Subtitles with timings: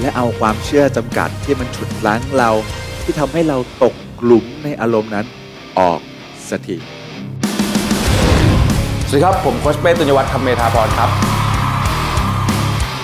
[0.00, 2.50] และเอาความเชื่อจำกัดที่มันฉุดล้างเรา
[3.02, 5.26] ที่ทำให้เราตกหลุมในอารมณ์นั้น
[5.78, 6.00] ออก
[6.48, 6.76] สักที
[9.08, 11.10] สวัสดีครับ ผมโคชเป้ตุญญวัฒน์คำเมธาพรครับ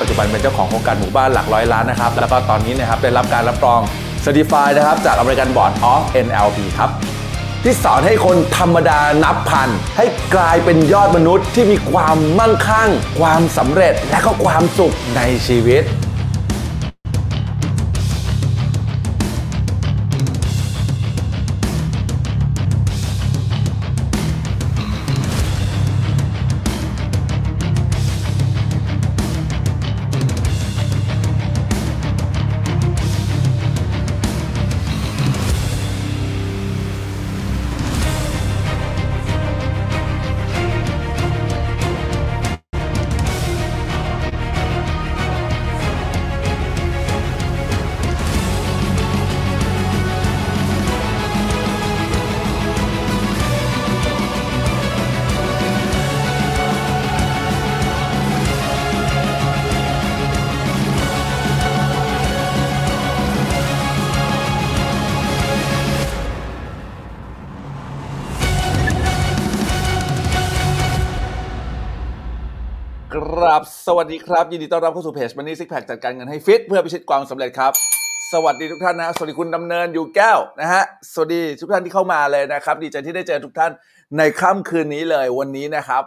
[0.00, 3.80] ปัจจุบันเป็นเจ้าของโครงการหมู่บ้านหลักร้อยล้านนะครับ แล้วก็ตอนนี้นะครับได้รับการรับรอง
[4.24, 6.90] Certified นะครับ จาก American Board of NLP ครับ
[7.62, 12.90] ที่สอนให้คนธรรมดานับพัน ให้กลายเป็นยอดมนุษย์ที่มีความมั่งคั่ง
[13.20, 15.82] ความสำเร็จและก็ความสุขในชีวิต
[73.88, 77.72] สวัสดีครับ ยินดีต้อนรับเข้าสู่เพจมันนี่ซิกแพคจัดการเงินให้ฟิตเพื่อพิชิตความสำเร็จครับ
[78.32, 83.72] สวัสดีทุกท่านนะ สวัสดีคุณดำเนินอยู่แก้วนะฮะสวัสดีทุกท่านที่เข้ามาเลยนะครับ ดีใจที่ได้เจอทุกท่าน
[84.18, 86.02] ในค่ำคืนนี้เลยวันนี้นะครับ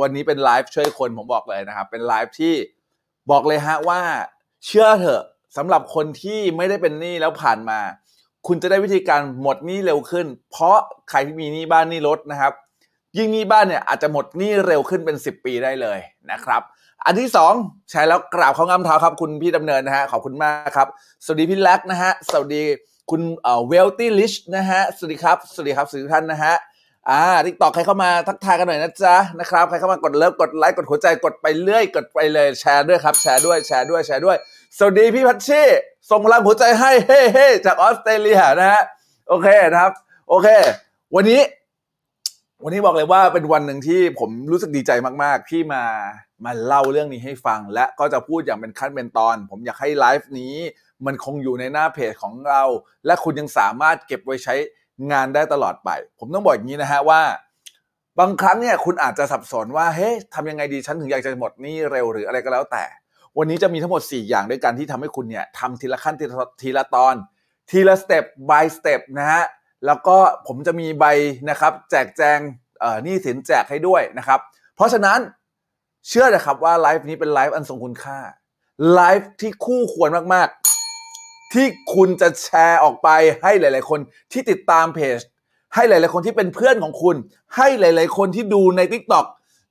[0.00, 2.54] วันนี้เป็นไลฟ์ช่วยคนผมบอกเลยนะครับ เป็นไลฟ์ที่
[3.30, 4.00] บอกเลยฮะว่า
[4.66, 5.22] เชื่อเถอะ
[5.56, 7.80] สำหรับคนที่ไม่ได้เป็นหนี้แล้วผ่านมา
[8.46, 10.76] คุณจะได้วิธีการหมดหนี้เร็วขึ้น เพราะ
[11.10, 12.52] ใครที่มีหนี้บ้านหนี้รถนะครับ
[13.18, 15.98] ยิ่งหนี้บ้านเนี่ยอาจจะหมดหนี้เร็วขึ้นเป็น 10 ปีได้เลย
[16.32, 16.62] นะครับ
[17.04, 17.52] อันที่สอง
[17.90, 20.88] ใช้แล้วกราบเขางามเท้าครับ คุณพี่ดำเนินนะฮะขอบคุณมากครับ
[21.24, 22.62] สวัสดีพี่แล็กนะฮะสวัสดี
[23.10, 26.54] คุณเอ่อ Wealthy Rich นะฮะสวัสดีครับสวัสดีครับสวัสดีท่านนะฮะ
[27.10, 34.36] อ่า TikTok ใครเข้ามาทักทายกันหน่อยนะจ๊ะนะครับใครเข้ามากด love กดไลค์กดหัวใจกดไปเรื่อยกดไปเลยแชร์ด้วยครับแชร์ด้วยแชร์ด้วยแชร์ด้วย
[34.76, 35.62] สวัสดีพี่พัชชี
[36.10, 38.82] ส่งพลังหัวใจให้เฮ้เฮจากออสเตรเลียนะฮะ
[39.28, 39.92] โอเคนะครับ
[40.28, 40.48] โอเค
[41.14, 41.40] วันนี้
[42.64, 44.90] วันนี้บอกเลยว่าเป็นวันหนึ่งที่ผมรู้สึกดีใจ
[45.22, 45.84] มาก ๆ ที่มา
[46.44, 50.54] มาเล่าเรื่องนี้ให้ฟัง และก็จะพูดอย่างเป็นขั้นเป็นตอน ผมอยากให้ไลฟ์นี้
[51.06, 52.62] มันคงอยู่ในหน้าเพจของเรา
[53.06, 54.54] และคุณยังสามารถเก็บไว้ใช้
[55.12, 57.22] งานได้ตลอดไป ผมต้องบอกอย่างนี้นะฮะว่า
[58.18, 62.84] บางครั้งเนี่ยคุณอาจจะสับสนว่าเฮ้ยทำยังไงดีฉันถึงอยากจะหมดนี้เร็วหรืออะไรก็แล้วแต่
[63.38, 67.14] วันนี้จะมีทั้งหมด 4 อย่างด้วยกันที่ทำให้คุณเนี่ยทำทีละขั้นทีละทีละตอน
[67.70, 69.44] ทีละสเต็ป by สเต็ปนะฮะ
[69.86, 71.04] แล้วก็ผมจะมีใบ
[71.50, 72.38] นะครับ แจกแจง
[72.80, 74.40] เอ่อหนี้สินแจกให้ด้วยนะครับ
[74.76, 75.18] เพราะฉะนั้น
[76.06, 78.18] เชื่อนะครับว่าไลฟ์นี้เป็นไลฟ์อันทรงคุณค่า
[78.94, 83.08] ไลฟ์ที่คู่ควรมากๆ ที่คุณจะแชร์ออกไป
[83.42, 84.00] ให้หลาย ๆ คน
[84.32, 85.18] ที่ติดตามเพจ
[85.74, 87.16] ให้หลาย ๆ คนที่เป็นเพื่อนของคุณ
[87.56, 89.26] ให้หลาย ๆ คนที่ดูใน TikTok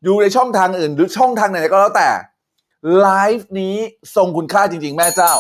[0.07, 2.09] ดูในช่องทางอื่น หรือช่องทางไหนก็แล้วแต่
[3.01, 3.75] ไลฟ์นี้
[4.15, 5.33] ทรงคุณค่าจริง ๆ แม่เจ้า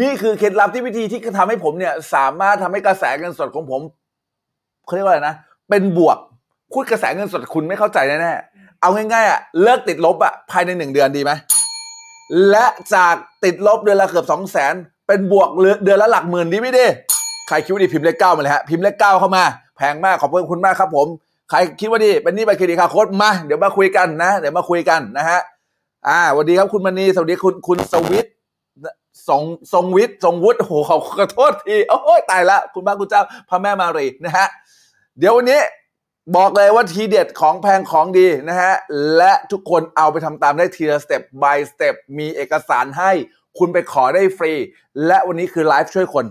[0.00, 3.82] นี่คือเคล็ดลับที่วิธีที่ทำให้ผมเนี่ย สามารถทำให้กระแสเงินสดของผม
[4.84, 5.34] เขาเรียกว่าอะไรนะ
[5.68, 6.18] เป็นบวก
[6.72, 8.49] พูดกระแสเงินสดคุณไม่เข้าใจแน่ๆ
[8.80, 11.32] เอาง่ายๆอะเลิกติดลบอะภายในหนึ่งเดือนดีไหม
[12.50, 14.74] และจากติดลบเดือนละเกือบสองแสน
[15.06, 15.48] เป็นบวก
[15.84, 16.86] เดือนละหลักหมื่นดีไม่ดี
[17.48, 19.44] ใครคิดว่าดีพิมพ์เลขเก้ามาเลยฮะพิมพ์เลขเก้าเข้ามา
[19.76, 21.06] แพงมากขอบคุณมากครับผม
[21.50, 25.40] ใครคิดว่าดีเป็นหนี้บัตรเครดิตคาโค้ดมาเดี๋ยวมาคุยกันนะ เดี๋ยวมาคุยกันนะฮะ
[26.08, 28.34] อ่าสวัสดีครับคุณมณีสวัสดีคุณคุณสวิทย์
[29.28, 29.42] ทรง
[29.72, 34.46] ทรงวิทย์ทรงวุฒิโอ้โหขอขอโทษทีโอ้ยตายละ คุณพระคุณเจ้าพระแม่มารีนะฮะ
[35.18, 35.60] เดี๋ยววันนี้
[36.36, 38.74] บอกเลยว่าทีเด็ดของแพงของดีนะฮะ
[39.16, 43.10] และทุกคนเอาไปทำตามได้ทีละสเต็ป by สเต็ป มีเอกสารให้
[43.58, 44.52] คุณไปขอได้ฟรี
[45.06, 46.26] และวันนี้คือไลฟ์ช่วยคน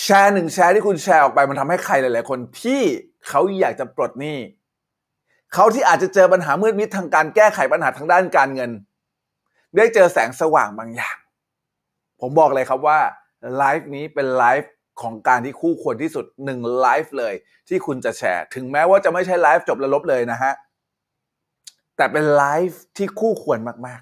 [0.00, 2.80] แชร์หนึ่งแชร์ที่คุณแชร์ออกไปมันทำให้ใครหลาย ๆ คนที่
[3.28, 4.38] เขาอยากจะปลดหนี้
[5.54, 8.70] เขาที่อาจจะเจอปัญหามืดมิดทางการแก้ไขปัญหาทางด้านการเงิน
[9.76, 11.16] ได้เจอแสงสว่างบางอย่าง
[12.20, 12.98] ผมบอกเลยครับว่า
[13.56, 17.34] ไลฟ์นี้เป็นไลฟ์ ของการที่คู่ควรที่สุดหนึ่งไลฟ์เลย
[17.68, 20.52] ที่คุณจะแชร์ ถึงแม้ว่าจะไม่ใช่ไลฟ์จบแล้วลบเลยนะฮะ
[21.96, 24.00] แต่เป็นไลฟ์ที่คู่ควรมาก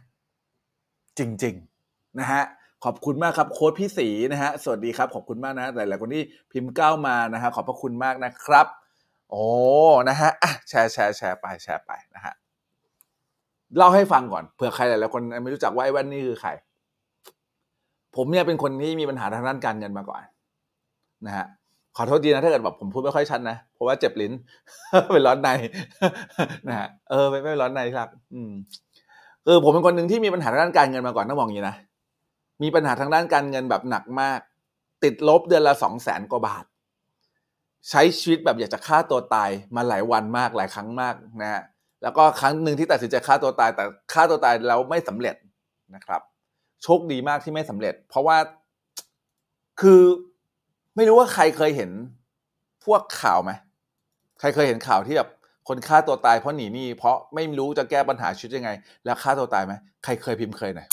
[0.59, 1.55] ๆ จริง
[1.87, 2.43] ๆ นะฮะ
[2.85, 6.23] ขอบคุณมากครับโค้ดพี่สีนะฮะสวัสดีครับ ขอบคุณมากนะหลายๆคนที่
[6.53, 8.67] พิมพ์ก้าวมานะฮะขอบพระคุณมากนะครับ
[9.31, 9.45] โอ้
[10.09, 12.35] นะฮะอะแชร์แชร์แชร์ไปแชร์ไปนะฮะ
[13.77, 16.51] เล่าให้ฟังก่อนเผื่อใครหลายๆคนไม่รู้จักว่าไอ้แว่นนี่คือใคร
[18.17, 20.23] ผมเนี่ยเป็นคนที่มีปัญหาทางด้านการเงินมาก่อน
[21.27, 21.47] นะฮะ
[21.97, 24.33] ขอโทษดีนะถ้าเกิดแบบผมพูดไม่ค่อยชัดนะ เพราะว่าเจ็บลิ้น
[25.13, 25.49] เป็นร้อนใน
[26.69, 28.53] นะฮะเออไม่ไม่ร้อนในครับ อืม
[29.47, 31.77] คือผมเป็นคนหนึ่งที่มีปัญหาทางด้านการเงินมาก่อนต้องบอกอย่างนี้นะ
[32.63, 34.41] มีปัญหาทางด้านการเงินแบบหนักมาก
[35.05, 36.65] ติดลบเดือนละสองแสนกว่าบาท
[37.91, 41.63] ใช้ชีวิตแบบอยากจะฆ่าตัวตายมาหลายวันมากหลายครั้งมากนะฮะ
[42.03, 45.37] แล้วก็ครั้งหนึ่งที่ตัดสินใจฆ่าตัวตาย แต่ฆ่าตัวตายแล้วไม่สำเร็จ
[45.95, 46.21] นะครับ
[46.83, 48.37] โชคดีมากที่ไม่สำเร็จ เพราะว่า
[49.81, 50.03] คือ
[50.97, 51.91] ไม่รู้ว่าใครเคยเห็น
[52.85, 53.53] พวกข่าวไหม
[54.41, 55.29] ใครเคยเห็นข่าวที่แบบ
[55.69, 58.71] คนฆ่าตัวตายเพราะหนีหนี้เพราะไม่รู้จะแก้ปัญหาชีวิตยังไง
[59.05, 59.73] แล้วฆ่าตัวตายไหม
[60.05, 60.89] ใครเคยพิมพ์เคยหน่อย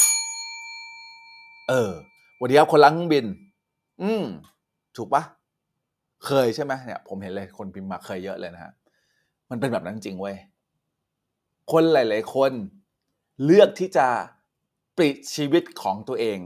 [1.69, 1.92] เออ
[2.42, 3.25] วันนี้ครับคนลังเครื่องบิน
[4.01, 4.24] อืม
[4.98, 5.24] ถูกปะ
[6.25, 8.74] เคยใช่ไหมเนี่ย ผมเห็นเลยคนพิมพ์มาเคยเยอะเลยนะฮะ
[9.50, 10.36] มันเป็นแบบนั้นจริงเว้ย
[11.72, 12.52] คนหลาย ๆ คน
[13.45, 14.07] เลือกที่จะ
[14.98, 16.40] ปลิดชีวิตของตัวเอง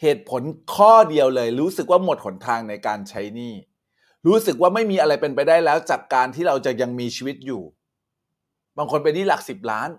[0.00, 0.42] เหตุผล
[0.74, 3.54] ข้อเดียวเลย รู้สึกว่าหมดหนทางในการใช้หนี้
[4.26, 7.62] รู้สึกว่าไม่มีอะไรเป็นไปได้แล้วจากการที่เราจะยังมีชีวิตอยู่
[8.78, 9.90] บางคนเป็นหนี้หลักสิบล้าน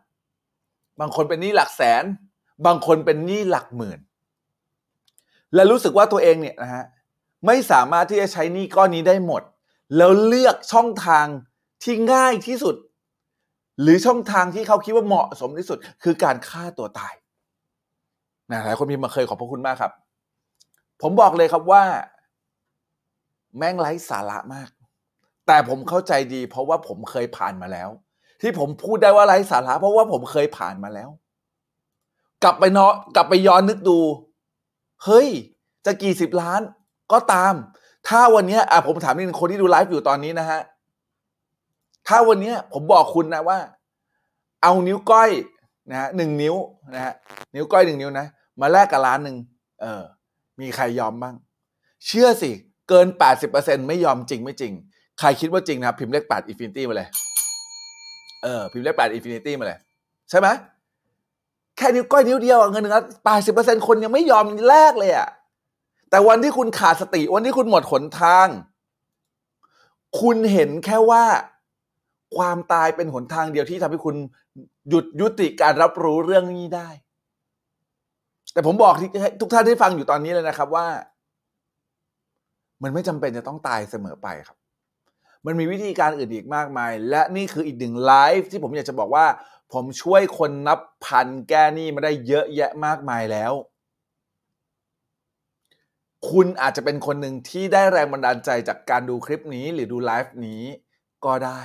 [0.99, 2.03] บางคนเป็นหนี้หลักแสน
[2.65, 3.99] บางคนเป็นหนี้หลักหมื่น
[5.53, 6.85] และรู้สึกว่าตัวเองเนี่ยนะฮะ
[7.45, 9.43] ไม่สามารถที่จะใช้หนี้ก้อนนี้ได้หมด
[9.97, 11.25] แล้วเลือกช่องทาง
[11.83, 12.75] ที่ง่ายที่สุด
[13.81, 17.13] หรือช่องทางที่เขาคิดว่าเหมาะสมที่สุด คือการฆ่าตัวตาย
[18.51, 19.91] นะหลายคนพิมพ์มาเคยขอบพระคุณมากครับ
[21.01, 21.83] ผมบอกเลยครับว่า
[23.57, 24.69] แม่งไร้สาระมาก
[25.47, 27.89] แต่ผมเข้าใจดี เพราะว่าผมเคยผ่านมาแล้ว
[28.41, 31.09] ที่ผมพูดได้ว่าไร้สาระ เพราะว่าผมเคยผ่านมาแล้ว
[32.43, 33.99] กลับไปเนาะกลับไปย้อนนึกดู
[35.05, 35.27] เฮ้ย
[35.85, 36.61] จะกี่สิบล้าน
[37.11, 37.53] ก็ตาม
[38.07, 40.61] ถ้าวันนี้อะผมถามนิดนึงคนที่ดูไลฟ์อยู่ตอนนี้นะฮะ
[42.07, 43.59] ถ้าวันนี้ผมบอกคุณนะว่า
[44.63, 45.29] เอานิ้วก้อย
[45.89, 46.55] นะฮะหนึ่งนิ้ว
[46.93, 47.13] นะฮะ
[47.55, 48.25] นิ้วก้อยหนึ่งนิ้วนะ
[48.61, 49.37] มาแลกกับล้านหนึ่ง
[49.81, 50.03] เออ
[50.61, 51.35] มีใครยอมบ้าง
[52.07, 52.51] เชื่อสิ
[52.89, 53.07] เกิน
[53.47, 54.73] 80%ไม่ยอมจริงไม่จริง
[55.19, 57.07] ใครคิดว่าจริงนะครับ พิมพ์เลข8 Infinity มาเลย
[58.43, 59.79] เออ พิมพ์เลข8 Infinity มาเลย
[60.29, 60.47] ใช่ไหม
[61.77, 62.93] แค่นิ้วก้อยนิ้วเดียวเงินหนึ่ง
[63.25, 65.29] แปดสิบเปอร์เซ็นคนยังไม่ยอมแลกเลยอะ
[66.09, 68.47] แต่วันที่คุณขาดสติวันที่คุณหมดหนทาง
[70.21, 71.23] คุณเห็นแค่ว่า
[72.37, 74.15] ความตายเป็นหนทางเดียวที่ทำให้คุณ
[74.89, 76.89] หยุดยุติการรับรู้เรื่องนี้ได้
[78.53, 79.03] แต่ผมบอกท,
[79.41, 80.87] ทุกท่านที่ฟังอยู่ตอนนี้เลยนะครับว่า
[82.83, 84.57] มันไม่จำเป็นจะต้องตายเสมอไปครับ
[85.45, 89.25] มันมีวิธีการอื่นอีกมากมาย และนี่คืออีกหนึ่งไลฟ์ที่ผมอยากจะบอกว่า
[89.73, 93.53] ผมช่วยคนนับพันแก้หนี้มาได้เยอะแยะมากมายแล้ว
[96.29, 100.63] คุณอาจจะเป็นคนหนึ่งที่ได้แรงบันดาลใจจากการดูคลิปนี้หรือดูไลฟ์นี้
[101.25, 101.61] ก็ได้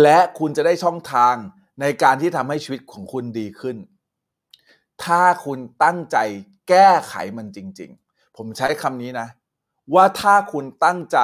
[0.00, 1.34] และคุณจะได้ช่องทาง
[1.80, 3.76] ในการที่ทำให้ชีวิตของคุณดีขึ้น
[5.04, 6.16] ถ้าคุณตั้งใจ
[6.68, 9.28] แก้ไขมันจริง ๆ ผมใช้คำนี้นะ
[9.94, 11.18] ว่าถ้าคุณตั้งใจ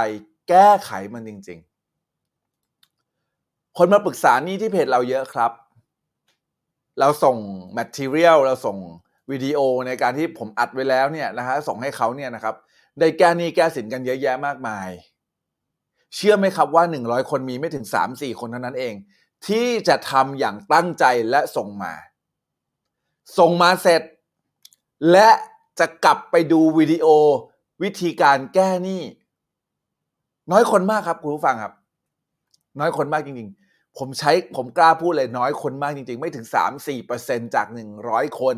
[0.48, 1.58] แก้ไขมันจริง
[2.82, 5.52] ๆ คนมาปรึกษานี่ที่เพจเราเยอะครับ
[7.00, 7.36] เราส่ง
[7.78, 8.76] material เราส่ง
[9.30, 12.54] วิดีโอในการที่ผมอัดไว้แล้วเนี่ยนะฮะส่งให้เขาเนี่ยนะครับ
[12.98, 14.88] ได้แก้หนี้แก้สินกันเยอะแยะมากมาย
[16.14, 18.94] เชื่อไหมครับว่า 100 คนมีไม่ถึง 3-4 คนเท่านั้นเอง
[19.46, 21.92] ที่จะทำอย่างตั้งใจและส่งมา
[23.38, 24.02] ส่งมาเสร็จ
[25.12, 25.28] และ
[25.78, 27.06] จะกลับไปดูวิดีโอ
[27.82, 29.02] วิธีการแก้หนี้
[30.52, 31.72] น้อยคนมากครับคุณผู้ฟังครับ
[32.80, 36.46] น้อยคนมากจริง ๆ ผมใช้ผมกล้าพูดเลยน้อยคนมากจริง ๆ ไม่ถึง
[37.00, 37.66] 3-4%จาก
[38.02, 38.56] 100 คน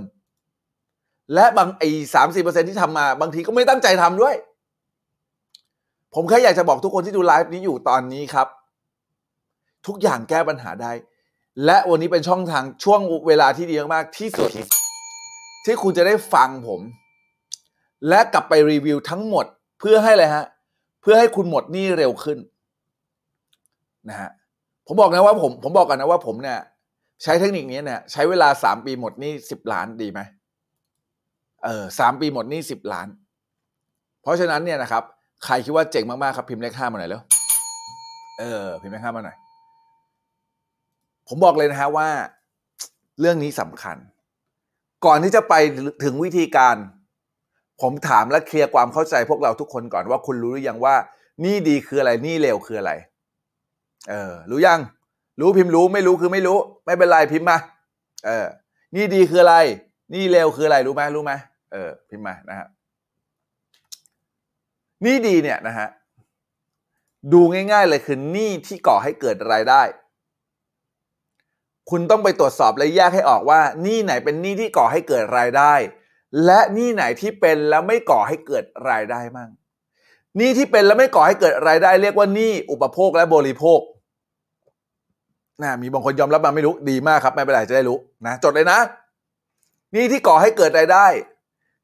[1.34, 4.34] และบางไอ้สามสี่เปอร์เซ็นที่ทำมา บางทีก็ไม่ตั้งใจทำด้วย
[6.14, 8.48] ผมแค่อยากจะบอกทุกคนที่ดูไลฟ์นี้อยู่ตอนนี้ครับ
[9.86, 10.92] ทุกอย่างแก้ปัญหาได้
[11.64, 14.50] และวันนี้เป็นช่องทางช่วงเวลาที่ดีมากๆที่สุด
[15.64, 16.80] ที่คุณจะได้ฟังผม
[18.08, 19.46] และกลับไปรีวิวทั้งหมด
[19.80, 20.46] เพื่อให้อะไรฮะ
[21.02, 22.38] เพื่อให้คุณหมดหนี้เร็วขึ้น
[24.08, 24.30] นะฮะ
[24.86, 26.58] ผมบอกนะว่าผมผมบอกกันนะว่าผมเนี่ย
[27.22, 30.20] ใช้เทคนิคนี้เนี่ย ใช้เวลาสามปีหมดหนี้สิบล้านดีไหม
[31.64, 33.08] เออสามปีหมดหนี้สิบล้าน
[34.22, 35.04] เพราะฉะนั้นเนี่ยนะครับ
[35.44, 37.22] ใครคิดว่าเจ๋งมากๆครับพิมพ์เลขห้ามาหน่อยแล้ว
[38.38, 39.36] เออพิมพ์เลขห้ามาหน่อย
[41.28, 42.08] ผมบอกเลยนะฮะว่า
[43.20, 43.96] เรื่องนี้สำคัญ
[45.06, 45.54] ก่อนที่จะไป
[46.04, 46.76] ถึงวิธีการ
[47.82, 50.94] ผมถามและเคลียร์ความเข้าใจพวกเราทุกคนก่อนว่าคุณรู้หรือยังว่า
[51.44, 52.92] นี่ดีคืออะไรนี่เลวคืออะไร
[54.10, 54.80] เออ รู้ยัง
[55.40, 57.58] รู้พิมพ์รู้ไม่รู้คือไม่รู้ ไม่เป็นไรพิมพ์มา
[58.26, 58.46] เออ
[58.96, 59.56] นี่ดีคืออะไร
[60.14, 61.32] นี่เร็วคืออะไรรู้ไหมรู้ไหม
[61.72, 62.66] เออ พิมพ์มานะฮะ
[65.02, 65.88] หนี่ดีเนี่ยนะฮะ
[67.32, 69.82] ดูง่าย ๆ เลยคือหนี้ที่ก่อให้เกิดรายได้
[71.90, 75.74] คุณต้องไปตรวจสอบและแยกให้ออกว่าหนี้ไหนเป็นหนี้ที่ก่อให้เกิดรายได้
[76.44, 79.50] และหนี้ไหนที่เป็นแล้วไม่ก่อให้เกิดรายได้มั่ง
[80.36, 83.80] หนี้ที่เป็นแล้วไม่ก่อให้เกิดรายได้ เรียกว่าหนี้อุปโภคและบริโภค
[85.62, 88.78] นะมีบางคนยอมรับมาไม่รู้ดีมากครับ ไม่เป็นไรจะได้รู้นะจดเลยนะ
[89.92, 91.06] หนี้ที่ก่อให้เกิดรายได้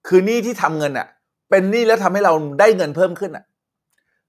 [0.06, 1.06] คือหนี้ที่ทำเงินอะ
[1.50, 3.44] เป็นหนี้แล้วทำให้เราได้เงินเพิ่มขึ้นอะ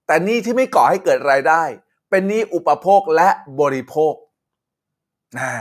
[0.06, 1.62] แต่หนี้ที่ไม่ก่อให้เกิดรายได้
[2.10, 3.28] เป็นหนี้อุปโภคและ
[3.60, 4.14] บริโภค
[5.40, 5.54] อ่า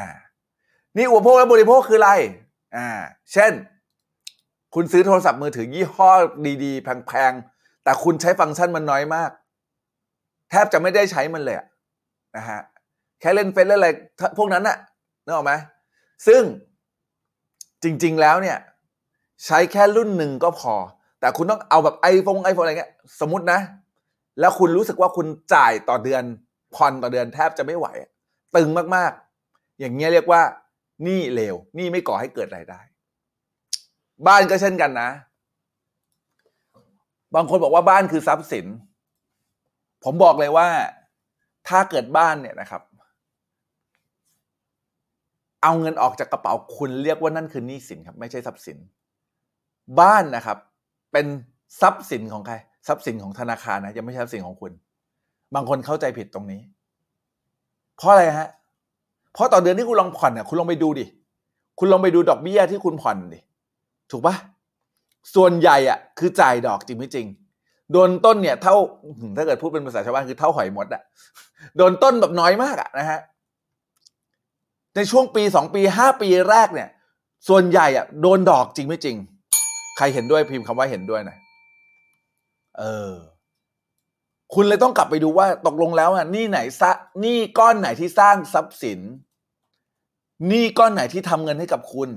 [0.96, 2.12] หนี่อุปโภคและบริโภคคืออะไร
[2.76, 2.88] อ่า
[3.34, 3.52] เช่น
[4.76, 6.12] คุณซื้อโทรศัพท์มือถือยี่ห้อ
[6.64, 9.32] ดีๆ แพงๆ แต่คุณใช้ฟังก์ชันมันน้อยมาก
[10.50, 11.66] แทบจะไม่ได้ใช้มันเลยะ
[12.36, 12.62] นะฮะ
[13.20, 13.90] แค่เล่นเฟซเล่นอะไร
[14.38, 14.78] พวกนั้นน่ะ
[15.24, 15.54] นึกออกไหม
[16.28, 16.42] ซึ่ง
[17.84, 18.58] จริงๆแล้วเนี่ย
[19.46, 20.76] ใช้แค่รุ่นหนึ่งก็พอ
[21.20, 23.60] แต่คุณต้องเอาแบบไอโฟนไอโฟนอะไรเงี้ยสมมตินะ
[24.40, 26.24] แล้วคุณรู้สึกว่าคุณจ่ายต่อเดือน
[26.76, 27.88] ผ่อนต่อเดือนแทบจะไม่ไหว
[28.56, 30.42] ตึงมากๆ อย่างเงี้ยเรียกว่า
[31.08, 32.82] นี้เลวนี้ไม่ก่อให้เกิดรายได้
[34.28, 35.10] บ้านก็เช่นกันนะ
[37.36, 38.66] บางคนบอกว่าบ้านคือทรัพย์สิน
[40.04, 40.68] ผมบอกเลยว่า
[41.68, 42.82] ถ้าเกิดบ้านเนี่ยนะครับ
[45.64, 48.78] เอาเงินออกจากกระเป๋าคุณเรียกว่านั่นคือหนี้สินครับ ไม่ใช่ทรัพย์สิน
[50.00, 50.58] บ้านนะครับ
[51.18, 51.34] เป็น
[51.82, 52.56] ทรัพย์สินของใคร
[52.88, 54.72] ทรัพย์สินของธนาคารนะยังไม่ใช่ทรัพย์สินของคุณ
[55.56, 56.62] บางคนเข้าใจผิดตรงนี้
[57.98, 58.50] เพราะอะไรฮะ
[59.34, 61.06] เพราะต่อเดือนที่คุณลองผ่อนเนี่ยคุณลองไปดูดิ
[61.80, 63.40] คุณลองไปดูดอกเบี้ยที่คุณผ่อนดิ
[64.12, 64.36] ถูกปะ
[65.36, 67.28] ส่วนใหญ่อะคือจ่ายดอกจริงไม่จริง
[67.92, 68.76] โดนต้นเนี่ยเท่า
[69.38, 71.02] ถ้าเกิดพูดเป็นภาษาชาวบ้านคือเท่าหอยมดอะ
[71.78, 73.20] โดนต้นแบบน้อยมากอะนะฮะ
[74.96, 76.90] ในช่วงปีสองปีห้าปีแรกเนี่ย
[77.48, 79.18] ส่วนใหญ่อะโดนดอกจริงไม่จริง
[79.98, 81.40] ใครเห็นด้วยพิมพ์คำว่าเห็นด้วยหน่อย
[82.80, 83.12] เออ
[84.54, 89.00] คุณเลยต้องกลับไปดูว่าตกลงแล้วอะหนี่ไหนซะหนี่ก้อนไหนที่สร้างทรัพย์สิน
[90.48, 92.10] หนี่ก้อนไหนที่ทำเงินให้กับคุณ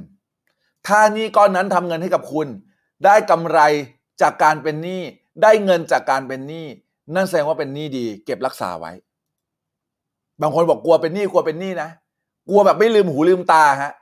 [0.86, 2.48] ถ้าหนี้ก้อนนั้นทำเงินให้กับคุณ
[3.04, 3.58] ได้กำไร
[4.22, 5.02] จากการเป็นหนี้
[5.42, 6.66] ได้เงินจากการเป็นหนี้
[7.14, 8.92] นั่นแสดงว่าเป็นหนี้ดี เก็บรักษาไว้
[10.40, 11.88] บางคนบอกกลัวเป็นหนี้กลัวเป็นหนี้นะ
[12.48, 13.92] กลัวแบบไม่ลืมหูลืมตาฮะ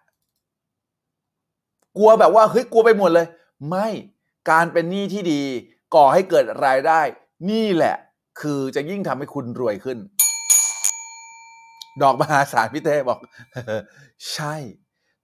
[1.96, 3.26] กลัวแบบว่าเฮ้ยกลัวไปหมดเลย
[3.68, 3.88] ไม่
[4.50, 5.42] การเป็นหนี้ที่ดี
[5.94, 7.00] ก่อให้เกิดรายได้
[7.50, 7.96] นี่แหละ
[8.40, 9.98] คือจะยิ่งทำให้คุณรวยขึ้น
[12.02, 13.18] ดอกมหาศาลพี่เต้บอก
[14.32, 14.54] ใช่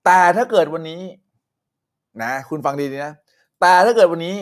[0.05, 1.03] แต่ถ้าเกิดวันนี้
[2.23, 3.13] นะ คุณฟังดีๆนะ
[3.61, 4.37] แต่ถ้าเกิดวันนี้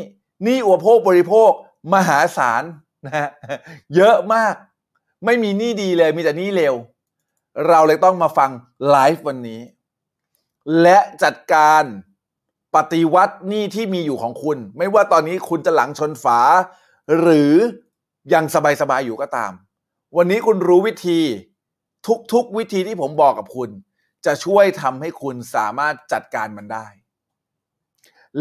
[0.45, 1.51] หนี้อุปโภคบริโภค
[1.95, 2.63] มหาศาล
[3.07, 3.29] นะฮะ
[3.97, 4.55] เยอะมาก
[5.25, 6.75] ไม่มีหนี้ดีเลย มีแต่หนี้เลว
[7.69, 8.51] เราเลยต้องมาฟัง
[8.89, 9.61] ไลฟ์วันนี้
[10.83, 11.83] และจัดการ
[12.75, 16.41] ปฏิวัติหนี้ที่มีอยู่ของคุณ ไม่ว่าตอนนี้คุณจะหลังชนฝา
[17.21, 17.55] หรือ
[18.33, 18.45] ยัง
[18.81, 19.53] สบายๆอยู่ก็ตาม
[20.17, 21.21] วันนี้คุณรู้วิธี
[22.33, 23.71] ทุกๆวิธีที่ผมบอกกับคุณ
[24.27, 26.87] จะช่วยทำให้คุณสามารถจัดการมันได้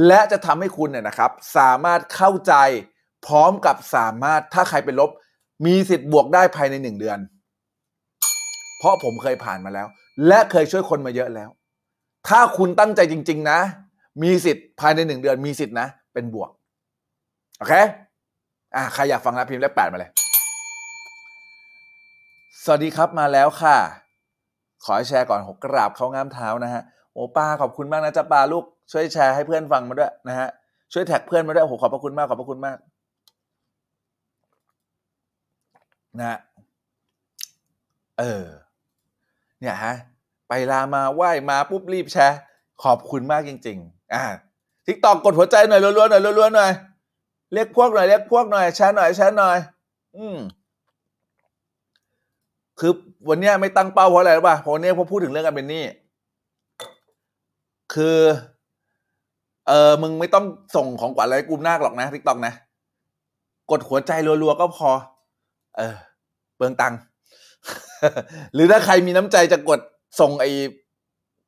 [0.08, 2.54] และจะทำให้คุณเนี่ยนะครับ สามารถเข้าใจ
[3.26, 5.12] พร้อมกับสามารถถ้าใครเป็นลบ
[5.66, 7.20] มีสิทธิ์บวกได้ภายในหนึ่งเดือน
[8.78, 9.88] เพราะผมเคยผ่านมาแล้ว
[10.28, 11.50] และเคยช่วยคนมาเยอะแล้ว
[12.28, 13.60] ถ้าคุณตั้งใจจริง ๆ นะ
[14.22, 16.50] มีสิทธิ์ภายในหนึ่งเดือนมีสิทธิ์นะ เป็นบวก
[17.58, 17.74] โอเค
[18.76, 20.12] อะใครอยากฟังนะพิมพ์เลขแปดมาเลย
[22.64, 23.78] สวัสดีครับมาแล้วค่ะ
[24.84, 26.82] ขอให้แชร์ก่อนหกกราบเข้างามเท้านะฮะ
[27.14, 30.50] โอ้ป้าขอบคุณมากนะจ๊ะป้าลูกช่วยแชร์ให้เพื่อนฟังมาด้วยนะฮะ
[30.94, 32.78] ช่วยแท็กเพื่อนมาด้วยโอ้โหขอบพระคุณมากขอบพระคุณมาก
[36.20, 36.40] นะฮะ
[38.20, 38.46] เออ
[39.60, 39.96] เนี่ยฮะ
[40.48, 42.38] ไปลามาไหว้มาปุ๊บรีบแชร์
[42.84, 44.24] ขอบคุณมากจริง ๆ อ่า
[44.86, 46.72] TikTok กดหัวใจหน่อยรัวๆหน่อยรัวๆหน่อย
[47.54, 49.58] เรียกพวกหน่อยเรียกพวกหน่อยแชร์หน่อยแชร์หน่อย
[50.18, 50.38] อืม
[52.80, 52.92] คือ
[53.30, 55.84] วันเนี้ยไม่ตั้งเป้าเพราะอะไรรู้ป่ะเพราะวันเนี้ยพอพูดถึงเรื่องการเป็นหนี้
[57.94, 58.18] คือ
[59.68, 62.54] เออมึงไม่ต้องส่งของขวัญอะไรกูมากหรอกนะทิกตอกนะ
[63.72, 64.12] กดหัวใจ
[64.44, 64.90] รัวๆก็พอ
[65.78, 65.96] เออ
[66.56, 67.00] เปลืองตังค์
[68.54, 69.80] หรือถ้าใครมีน้ำใจจะกด
[70.20, 70.50] ส่งไอ้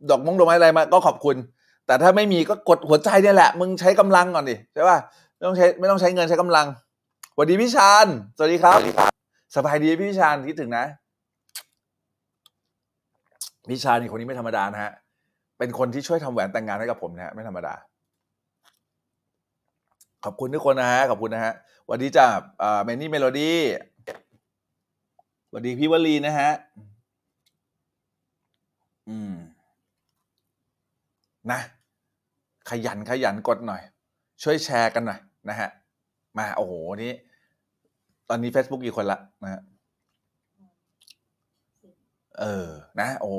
[0.09, 1.35] ดอกมงดอกไม้อะไรมา ก็ขอบคุณ
[1.85, 4.97] แต่ถ้าไม่มีก็กดหัวใจเนี่ยแหละ มึงใช้กำลังก่อนดิใช่ป่ะ
[5.37, 6.67] ไม่ต้องใช้ไม่ต้องใช้เงินใช้กำลัง
[7.33, 8.79] สวัสดีพี่ชาญสวัสดีครับ
[9.55, 10.85] สบายดีพี่ชาญคิดถึงนะ
[13.69, 14.91] พี่ชาญนี่คนนี้ไม่ธรรมดานะฮะ
[15.57, 17.73] เป็นคนที่ช่วยทำแหวนแต่งงานให้กับผมนะฮะไม่ธรรมดา
[20.25, 21.53] ขอบคุณทุกคนนะฮะขอบคุณนะฮะ
[21.85, 22.25] สวัสดีจ้า
[22.83, 23.59] เมนี่เมโลดี้
[25.49, 26.49] สวัสดีพี่วลีนะฮะ
[29.09, 29.33] อืม
[31.51, 31.59] นะ
[32.69, 33.81] ขยันขยันกดหน่อย
[34.43, 35.19] ช่วยแชร์กันหน่อย
[35.49, 35.69] นะฮะ
[36.37, 36.73] มาโอ้โห
[37.03, 37.13] นี่
[38.29, 39.61] ตอนนี้ Facebook กี่คนละนะฮะ
[42.39, 42.67] เออ
[42.99, 43.37] นะ โอ้โห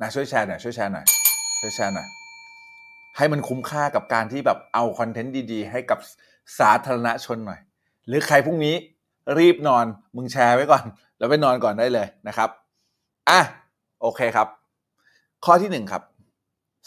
[0.00, 1.06] นะช่วยแชร์หน่อยช่วยแชร์หน่อย
[1.60, 2.08] ช่วยแชร์หน่อย
[3.16, 5.98] ให้มันคุ้มค่ากับการที่แบบเอาคอนเทนต์ดีๆ ให้กับ
[6.58, 7.60] สาธารณชนหน่อย
[8.06, 8.74] หรือใครพรุ่งนี้
[9.38, 10.84] รีบนอนมึงแชร์ไว้ก่อน
[11.18, 12.50] แล้วไปนอนก่อนได้เลยนะครับ
[13.30, 13.40] อะ
[14.00, 14.48] โอเคครับ
[15.44, 16.02] ข้อที่หนึ่งครับ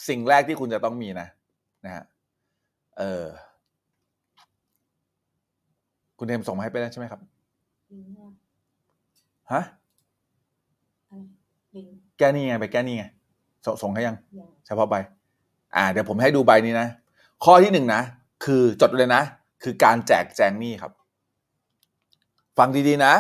[0.07, 1.27] สิ่งแรกที่คุณจะต้องมีนะ
[1.85, 2.03] นะฮะ
[2.97, 3.25] เออ
[6.17, 7.21] คุณเทมส่งมาให้ไปแล้วใช่ไหมครับ
[7.91, 8.31] ลิงก์อะ
[9.53, 9.63] ฮะ
[11.09, 11.21] อะไร
[11.75, 13.05] ลิงก์แก้หนี่ไงไปแก้หนี่ไง
[13.65, 14.95] สส่งให้ยังอย่างเฉพาะใบ
[15.75, 16.87] อ่า เดี๋ยวผมให้ดูใบนี้นะ
[17.43, 18.01] ข้อที่หนึ่งนะ
[18.45, 19.23] คือจดไว้เลยนะ
[19.63, 20.91] คือการแจกแจงหนี้ครับ
[22.57, 23.13] ฟังดีๆนะ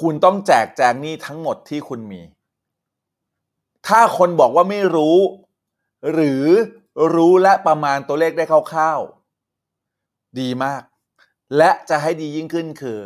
[0.00, 2.22] คุณต้องแจกแจงหนี้ทั้งหมดที่คุณมี
[3.86, 5.16] ถ้าคนบอกว่าไม่รู้
[6.12, 6.46] หรือ
[7.14, 10.82] รู้และประมาณตัวเลขได้คร่าวๆ ดีมาก
[11.56, 12.98] และจะให้ดียิ่งขึ้นคือ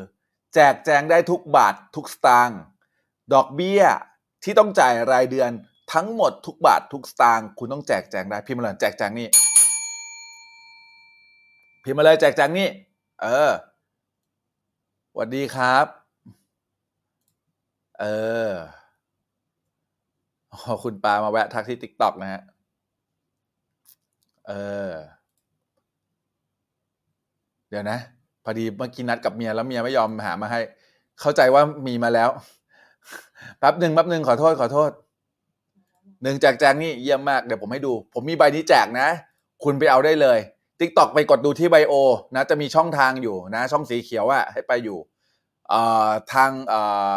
[0.54, 2.60] แจกแจงได้ทุกบาททุกสตางค์
[3.32, 3.82] ดอกเบี้ย
[4.44, 5.50] ที่ต้องจ่ายรายเดือน
[5.92, 9.28] ทั้งหมดทุกบาททุกสตางค์คุณต้องแจกแจงได้พิมพ์มาเลยแจกแจงนี่
[11.84, 12.68] พิมพ์มาเลยแจกแจงนี่
[13.22, 13.50] เออ
[15.10, 15.86] สวัสดีครับ
[18.00, 18.04] เอ
[18.48, 18.50] อ
[20.52, 22.42] อ๋อคุณปามาแวะทักที่ติ๊กต็อกนะฮะ
[24.48, 24.52] เอ
[24.90, 24.92] อ
[27.68, 27.98] เดี๋ยวนะ
[28.44, 30.60] พอดีเมื่อกี้นัดกับเมียแล้วเมียไม่ยอมหามาให้
[31.20, 32.30] เข้าใจว่ามีมาแล้ว
[33.58, 34.90] แป๊บหนึ่งแป๊บหนึ่งขอโทษขอโทษ
[36.22, 39.08] หนึ่งแจกแจงนี่เยี่ยมมากเดี๋ยวผมให้ดู ผมมีใบนี้แจกนะ
[39.64, 40.38] คุณไปเอาได้เลย
[40.78, 41.94] t ิ k t o k ไปกดดูที่ไบโอ
[42.34, 44.98] นะจะมีช่องทางอยู่นะ ช่องสีเขียวอะให้ไปอยู่
[46.32, 47.12] ทางเอ่อ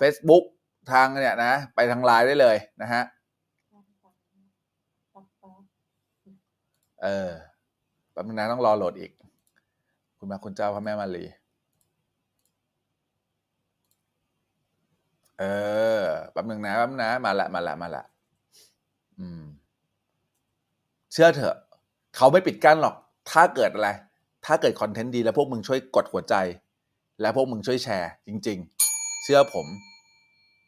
[0.00, 0.44] Facebook
[0.92, 3.02] ทางเนี่ยนะ ไปทางไลน์ได้เลยนะฮะ
[5.12, 5.62] ปั๊บปั๊บ
[7.04, 7.30] เออ
[8.12, 9.12] แป๊บนึงนะต้องรอโหลดอีก
[10.18, 11.24] คุณมาคุณเจ้าพระแม่มารี
[15.38, 15.44] เอ
[15.98, 16.00] อ
[16.32, 18.04] แป๊บนึงนะแป๊บนึงนะมาละมาละมาละ
[19.18, 19.42] อืม
[21.12, 21.56] เชื่อเถอะ
[22.16, 22.94] เขาไม่ปิดกั้นหรอก
[23.30, 23.88] ถ้าเกิดอะไร
[24.46, 26.34] ถ้าเกิดคอนเทนต์ดีแล้วพวกมึงช่วยกดหัวใจ
[27.20, 28.58] และพวกมึงช่วยแชร์ จริง
[28.90, 29.66] ๆ เชื่อผม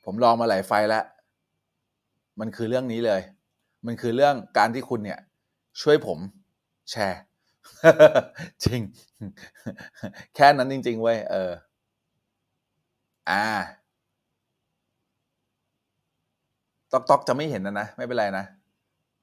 [0.04, 1.04] ผมลองมาหลายไฟแล้ว
[2.40, 3.20] มันคือเรื่องนี้เลย
[3.86, 5.20] มันคือเรื่องการที่คุณเนี่ย
[5.80, 6.18] ช่วยผม
[6.90, 7.20] แชร์
[8.64, 8.80] จริง
[10.34, 11.50] แค่นั้นจริง ๆ เว้ย เออ
[13.30, 13.42] อ่า
[16.92, 18.44] TikTok จะไม่เห็นนะนะ ไม่เป็นไรนะ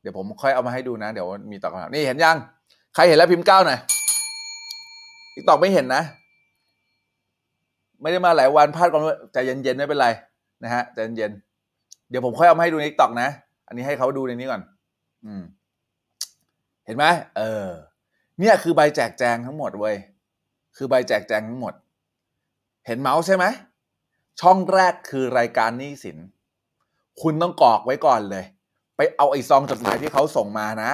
[0.01, 2.37] เดี๋ยวผมค่อยเอามาให้ดูนะ เดี๋ยวมีตอบคำถามนี่เห็นยัง
[2.95, 3.79] ใครเห็นแล้วพิมพ์เก้าหน่อย
[5.33, 6.03] TikTok ไม่เห็นนะ
[8.01, 10.07] ไม่ได้มาหลายวันพลาดก่อนด้วยใจเย็นๆไม่เป็นไร
[10.63, 13.29] นะฮะใจเย็นๆเดี๋ยวผมค่อยเอามาให้ดูใน TikTok นะ
[13.67, 14.61] อันนี้ให้เขาดูในนี้ก่อน
[15.25, 15.43] อืม
[16.85, 17.05] เห็นไหม
[17.37, 17.67] เออ
[18.39, 19.95] เนี่ยคือใบแจกแจงทั้งหมดเว้ย
[20.75, 21.73] คือใบแจกแจงทั้งหมด
[22.85, 23.45] เห็นเมาส์ใช่ไหม
[24.41, 26.17] ช่องแรกคือรายการหนี้สิน
[27.21, 28.45] คุณต้องกรอกไว้ก่อนเลย
[28.97, 30.93] ไปเอาไอ้ซองจดหมายที่เขาส่งมานะ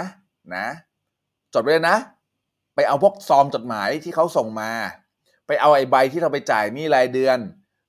[0.56, 0.65] นะ
[1.54, 1.97] จดไว้เลยนะ
[2.75, 4.71] ไปเอาพวกซองจดหมายที่เขาส่งมา
[5.47, 7.38] ไปเอาไอ้ใบที่เราไปจ่ายหนี้รายเดือน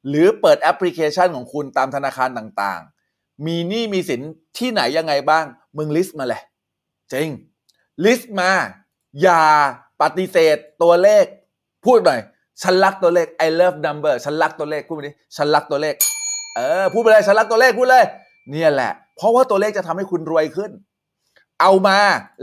[0.08, 4.20] หรือเปิดแอปพลิเคชันของคุณตามธนาคารต่างๆ มีหนี้มีสิน
[4.58, 5.44] ที่ไหนยังไงบ้าง
[5.76, 6.42] มึง list มาเลย
[7.12, 7.28] จริง
[8.04, 8.50] list มา
[9.22, 9.42] อย่า
[10.00, 11.24] ปฏิเสธตัวเลข
[11.86, 12.20] พูดหน่อย
[12.62, 15.94] ฉันรักตัวเลข I love number ฉันรักตัวเลขพูดไปดิฉันรักตัวเลข
[16.56, 18.04] เออพูดไปเลยฉันรักตัวเลขพูดเลย
[18.50, 20.70] เนี่ยแหละ เพราะว่าตัวเลขจะทำให้คุณรวยขึ้น
[21.60, 21.98] เอามา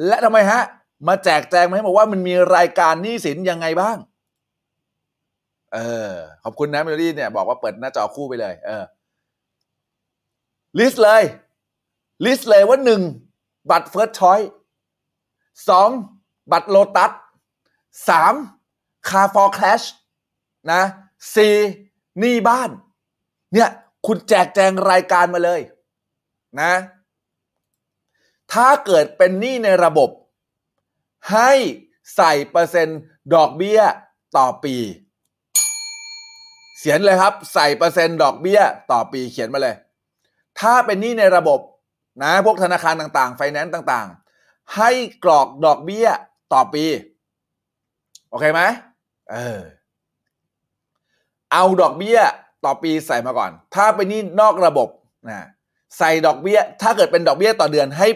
[0.08, 0.62] และทำไมฮะ
[1.08, 3.98] มาแจกแจงมาให้บอกว่ามันมีรายการหนี้สินยังไงบ้าง
[5.74, 5.78] เอ
[6.10, 8.84] อขอบคุณนะเมโลดี้เนี่ย บอกว่าเปิดหน้าจอคู่ไปเลย เออ
[10.80, 11.24] list เลย
[12.26, 13.02] list เลยว่าหนึ่ง
[13.70, 14.40] บัตร First Choice
[15.70, 15.90] สอง
[16.52, 17.12] บัตรโลตัส
[18.10, 18.34] สาม
[19.10, 19.82] Car for Cash
[20.72, 20.82] นะ
[21.36, 21.56] สี่
[22.20, 22.70] หนี้บ้าน
[23.54, 23.70] เนี่ย
[24.06, 25.62] คุณแจกแจงรายการมาเลย
[26.62, 26.74] นะ
[28.54, 30.10] ถ้าเกิดเป็นหนี้ในระบบ
[31.32, 31.52] ให้
[32.16, 33.00] ใส่เปอร์เซ็นต์
[33.36, 33.82] ดอกเบี้ย
[34.38, 34.76] ต่อปี
[36.78, 39.76] เขียนเลยครับ ใส่เปอร์เซ็นต์ดอกเบี้ยต่อปีเขียนมาเลย
[40.60, 41.60] ถ้าเป็นหนี้ในระบบ
[42.24, 44.27] นะพวกธนาคารต่างๆ ไฟแนนซ์ต่างๆ
[44.76, 44.90] ให้
[45.24, 46.08] กรอกดอกเบี้ย
[46.54, 46.86] ต่อปี
[48.30, 48.62] โอเคไหม
[49.32, 49.60] เออ
[51.52, 52.20] เอาดอกเบี้ย
[52.66, 54.90] ต่อปีใส่มาก่อน ถ้าเป็นหนี้นอกระบบ
[55.30, 55.40] นะ
[55.98, 58.08] ใส่ดอกเบี้ย ถ้าเกิดเป็นดอกเบี้ยต่อเดือน ให้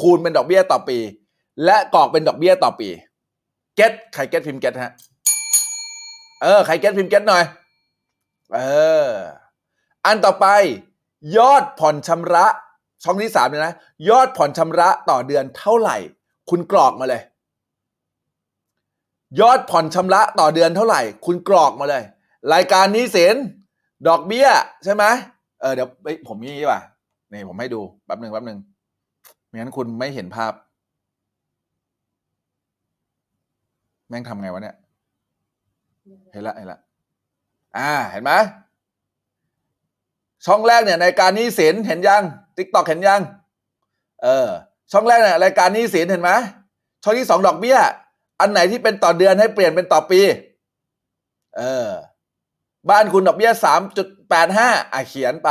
[0.00, 0.98] คูณเป็นดอกเบี้ยต่อปี
[1.64, 2.88] และกรอกเป็นดอกเบี้ยต่อปี
[3.76, 4.92] get ใคร get พิมพ์ get ฮะ
[6.42, 7.44] เออใครเก็ตพิมพ์เก็ตหน่อย
[8.54, 8.60] เอ
[9.06, 9.08] อ
[10.06, 10.46] อันต่อไป
[11.36, 12.46] ยอดผ่อนชำระ
[13.04, 13.74] ช่องที่สามเนี่ยนะ
[14.08, 15.96] ยอดผ่อนชำระต่อเดือนเท่าไหร่
[16.50, 17.22] คุณกรอกมาเลย
[19.40, 22.02] ยอดผ่อนชำระต่อเดือนเท่าไหร่ คุณกรอกมาเลย
[22.52, 23.36] รายการนี้เสิน
[24.08, 24.48] ดอกเบี้ย
[24.84, 25.04] ใช่ไหม
[25.60, 25.88] เออเดี๋ยว
[26.28, 26.80] ผมมีนี่ป่ะ
[27.32, 28.58] นี่ผมให้ดูแป๊บหนึ่งแป๊บหนึ่ง
[29.46, 30.52] ไม่งั้นคุณไม่เห็นภาพ
[34.08, 34.76] แม่งทำไงวะเนี่ย
[36.32, 36.78] เห็นละเห็นละ
[37.76, 38.32] อ่า เห็นไหม
[40.46, 42.22] ช่องแรกเนี่ยรายการนี้สินเห็นยัง
[42.56, 43.20] ติ๊กตอกเห็นยัง
[44.22, 44.48] เออ
[44.92, 46.30] ช่องแรกเนี่ยรายการนี้สินเห็นไหม
[47.02, 47.78] ช่องที่สองดอกเบี้ย
[48.40, 50.20] อันไหนที่เป็นต่อเดือนให้เปลี่ยนเป็นต่อปี
[51.56, 51.88] เออ
[52.90, 55.50] บ้านคุณดอกเบี้ยสามจุดแปดห้าอะเขียนไป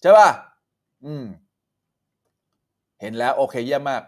[0.00, 0.28] ใช่ป่ะ
[1.04, 1.24] อืม
[3.00, 4.02] เห็นแล้ว โอเคเยี่ยมมาก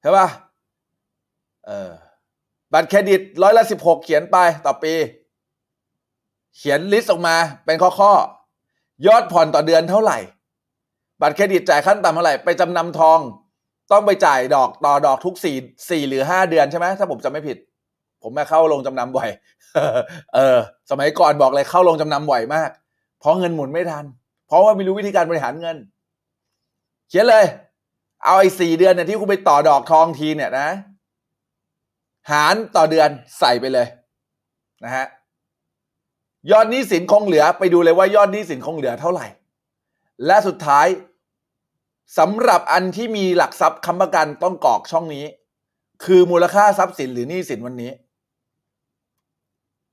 [0.00, 0.26] ใช่ป่ะ
[1.66, 1.90] เออ
[2.72, 4.94] บัตรเครดิตร้อยละสิบหกเขียนไปต่อปี
[6.56, 10.18] เขียน list ออกมาเป็นข้อข้อๆ ยอดผ่อนต่อเดือนเท่าไหร่
[11.20, 13.18] บัตรเครดิตจ่ายขั้นต่ำเท่าไหร่ ไปจำนำทอง
[13.92, 15.56] ต้องไปจ่ายดอกต่อดอกทุกสี่
[15.90, 17.56] สี่หรือห้าเดือนใช่ไหมถ้าผมจำไม่ผิด
[18.22, 19.28] ผมมาเข้าโรงจำนำบ่อย
[20.34, 20.58] เออ
[20.90, 22.70] สมัยก่อนบอกเลยเข้าโรงจำนำบ่อยมาก
[23.20, 24.04] เพราะเงินหมุนไม่ทัน
[24.46, 25.76] เพราะว่าไม่รู้วิธีการบริหารเงิน
[27.08, 27.44] เขียนเลย
[28.24, 30.68] เอาไอ้สี่เดือนเนี่ยที่คุณไปต่อดอกทองทีเนี่ยนะ
[32.30, 33.86] หารต่อเดือนใส่ไปเลย
[34.84, 35.06] นะฮะ
[36.50, 39.26] ยอดหนี้สินคงเหลือไปดูเลยว่ายอดหนี้สินคงเหลือเท่าไหร่
[40.26, 40.86] และสุดท้าย
[42.18, 45.24] สำหรับอันที่มีหลักทรัพย์ค้ำประกันต้องกรอกช่องนี้
[46.04, 47.90] คือมูลค่าทรัพย์สินหรือหนี้สินวันนี้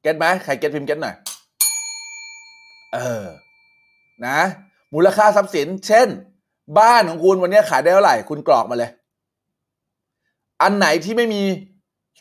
[0.01, 1.15] get ไหมใคร get พิมพ์ get หน่อย
[2.93, 3.23] เออ
[4.25, 4.39] นะ
[4.93, 6.07] มูลค่าทรัพย์สิน เช่น
[6.79, 8.91] บ้านของคุณวันนี้ขายได้เท่าไหร่ คุณกรอกมาเลย
[10.61, 11.41] อันไหนที่ไม่มี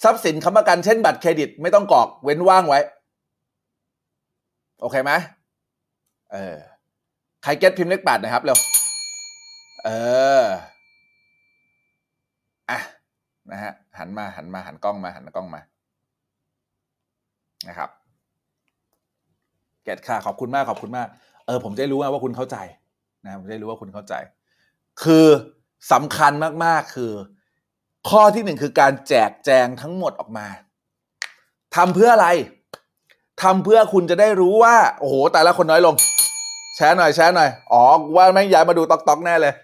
[0.03, 2.81] ทรัพย์สินค้ำประกันเช่นบัตรเครดิต ไม่ต้องกรอกเว้นว่างไว้
[4.81, 5.12] โอเคไหม
[6.33, 6.57] เออ
[7.43, 8.59] ใคร get พิมพ์เลขแปดนะครับเร็ว
[9.85, 9.88] เอ
[10.41, 10.45] อ
[12.71, 12.81] อะ
[13.51, 15.61] นะฮะหันมาหันมาหันกล้องมาหันกล้องมา
[17.69, 17.91] นะครับ
[19.85, 21.09] get ค่ะขอบคุณมากขอบคุณมาก
[21.47, 22.57] เออ ผมจะได้รู้ว่าคุณเข้าใจ
[23.25, 24.14] นะผมจะได้รู้ว่าคุณเข้าใจ
[25.03, 25.27] คือ
[25.93, 26.33] สำคัญ
[26.64, 27.12] มากๆคือ
[28.09, 30.47] ข้อที่หนึ่งคือการแจกแจงทั้งหมดออกมา
[31.77, 32.29] ทำเพื่ออะไร
[33.42, 35.94] ทำเพื่อคุณจะได้รู้ว่า โอ้โห แต่ละคนน้อยลง
[36.77, 37.83] แชร์หน่อยแชร์หน่อย อ๋อ
[38.16, 39.55] ว่าแม่งย้ายมาดู TikTok แน่เลย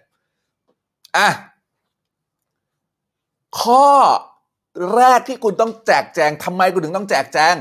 [1.16, 1.28] อะ
[3.60, 3.86] ข้อ
[4.94, 7.54] แรกที่คุณต้องแจกแจงทำไมคุณถึงต้องแจกแจง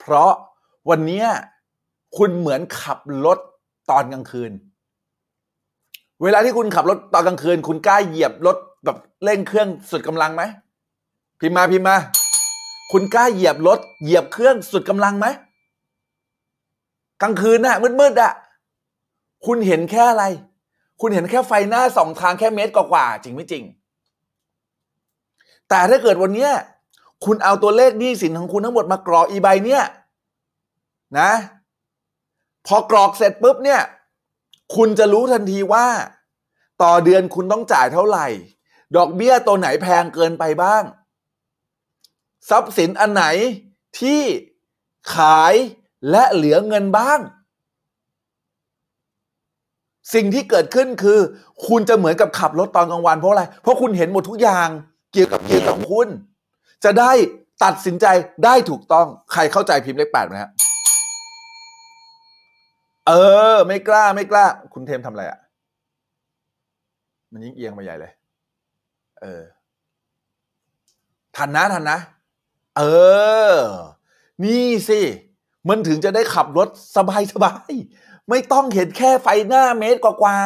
[0.00, 0.32] เพราะ
[0.90, 1.24] วันนี้
[2.16, 3.38] คุณเหมือนขับรถ
[3.90, 4.52] ตอนกลางคืน
[6.22, 10.42] เวลาที่คุณขับรถตอนกลางคืน คุณกล้าเหยียบรถแบบเร่งเครื่องสุดกำลังไหม
[11.40, 11.96] พิมพ์มาพิมพ์มา
[12.92, 15.26] คุณกล้าเหยียบรถเหยียบเครื่องสุดกำลังไหม
[17.22, 18.32] กลางคืนน่ะมืดๆอะ
[19.46, 20.24] คุณเห็นแค่อะไร
[21.00, 23.64] คุณเห็นแค่ไฟหน้าสองทางแค่เมตรกว่าๆจริงไม่จริง
[25.68, 26.50] แต่ถ้าเกิดวันเนี้ย
[27.24, 29.82] คุณเอาตัวเลขหนี้สินของคุณทั้งหมดมากรอกอีใบเนี่ย
[31.18, 31.30] นะ
[32.66, 33.80] พอกรอกเสร็จปุ๊บเนี่ย
[34.76, 35.86] คุณจะรู้ทันทีว่า
[36.82, 38.26] ต่อเดือนคุณต้องจ่ายเท่าไหร่
[38.96, 40.82] ดอกเบี้ยตัวไหนแพงเกินไปบ้าง
[42.48, 43.24] ทรัพย์สินอันไหน
[44.00, 44.22] ที่
[45.14, 45.54] ขาย
[46.10, 47.20] และเหลือเงินบ้าง
[50.14, 51.18] สิ่งที่เกิดขึ้นคือ
[51.66, 54.68] คุณจะเหมือนกับขับรถตอนกลางวันเพราะอะไร เพราะคุณเห็นหมดทุกอย่าง
[55.12, 56.08] เกี่ยวกับเกี่ยวกับคุณ
[56.84, 57.12] จะได้
[57.64, 58.06] ตัดสินใจ
[58.44, 60.50] ได้ถูกต้องใครเข้าใจพิมพ์เลขแปดไหมฮะ
[63.06, 63.12] เอ
[63.54, 65.38] อ ไม่กล้าไม่กล้า คุณเทมทำอะไรอะ
[67.32, 68.12] มันยิ่งเอียงมาใหญ่เลย
[69.20, 69.42] เออ
[71.36, 71.98] ทันนะทันนะ
[72.78, 72.82] เอ
[73.54, 73.56] อ
[74.44, 75.00] นี่สิ
[75.68, 80.36] มันถึงจะได้ขับรถสบายสบายๆไม่ต้องเห็นแค่ไฟหน้าเมตรกว่า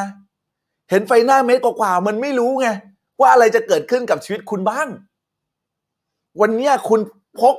[0.42, 2.68] ๆเห็นไฟหน้าเมตรกว่าๆมันไม่รู้ไง
[3.20, 4.88] ว่าอะไรจะเกิดขึ้นกับชีวิตคุณบ้าง
[6.40, 7.00] วันนี้คุณ
[7.40, 7.54] พก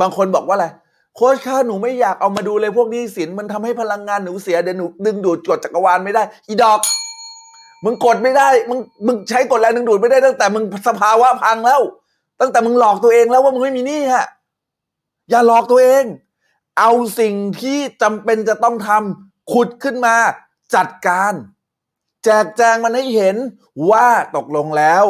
[0.00, 0.66] บางคนบอกว่าอะไร
[1.14, 6.80] โค้ชค่าหนูไม่อยากเอามาดูเลยพวกนี้สินมันทำให้พลังงานหนูเสียเดี๋ยวหนูดึงดูดกดจักรวาลไม่ได้ อีดอก
[7.84, 11.80] มึงกดไม่ได้ มึงมึงใช้กดแรงดึงดูดไม่ได้ตั้งแต่มึงสภาวะพังแล้ว
[12.40, 14.26] ตั้งแต่มึงหลอกตัวเองแล้วว่ามึงไม่มีหนี้ฮะ
[15.30, 16.04] อย่าหลอกตัวเอง
[16.78, 20.16] เอาสิ่งที่จำเป็นจะต้องทำขุดขึ้นมา
[20.74, 21.32] จัดการ
[22.24, 23.36] แจกแจงมันให้เห็น
[23.90, 25.04] ว่าตกลงแล้ว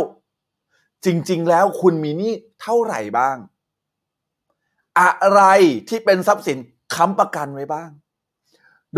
[1.04, 3.36] จริง ๆ แล้วคุณมีหนี้เท่าไหร่บ้าง
[5.00, 5.42] อะไร
[5.88, 6.58] ที่เป็นทรัพย์สิน
[6.94, 7.90] ค้ำประกันไว้บ้าง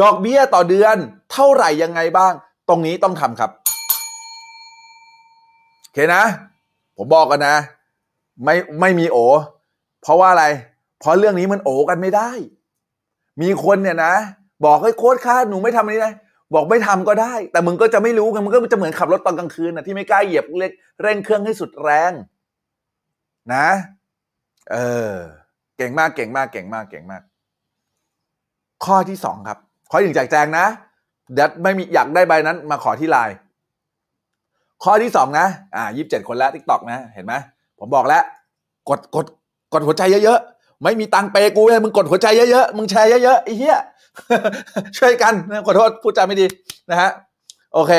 [0.00, 0.96] ดอกเบี้ยต่อเดือน
[1.32, 2.32] เท่าไหร่ยังไงบ้าง
[2.68, 3.50] ตรงนี้ต้องทำครับ
[5.80, 6.22] โอเคนะ
[6.96, 7.56] ผมบอกกันนะ
[8.44, 9.18] ไม่ไม่มีโอ
[10.02, 10.44] เพราะว่าอะไร
[11.00, 12.30] เพราะเรื่องนี้มันโอกันไม่ได้
[13.42, 14.14] มีคนเนี่ยนะ
[14.64, 16.14] บอกให้โค้ดค่าหนูไม่ทำอันนี้นะ
[16.54, 22.12] บอกไม่ทำก็ได้ แต่มึงก็จะไม่รู้ไงมึงก็จะเหมือนขับรถตอนกลางคืนนะที่ไม่กล้าเหยียบเร่งเร่งเครื่องให้สุดแรง
[23.54, 23.66] นะ
[24.72, 24.76] เอ
[25.10, 25.12] อ
[25.76, 27.22] เก่งมากเก่งมากเก่งมากเก่งมาก
[28.84, 29.58] ข้อที่สองครับ
[29.90, 30.66] ข้อที่หนึ่งแจกแจงนะ
[31.34, 33.34] เดี๋ยวไม่มีอยากได้ใบนั้น มาขอที่ไลน์
[34.84, 37.34] ข้อที่สองนะ อ่ายี่สิบเจ็ดคนแล้วทิกตอกนะ เห็นไหม
[37.84, 38.24] ผมบอกแล้ว
[38.88, 39.26] กดกด
[39.72, 43.78] กดหัวใจเยอะๆ ไม่มีตังเปกูเลยมึงกดหัวใจเยอะๆ มึงแชร์เยอะๆไอ้เหี้ย
[44.98, 46.46] ช่วยกันนะขอโทษพูดจาไม่ดี
[46.90, 47.10] นะฮะ
[47.74, 47.92] โอเค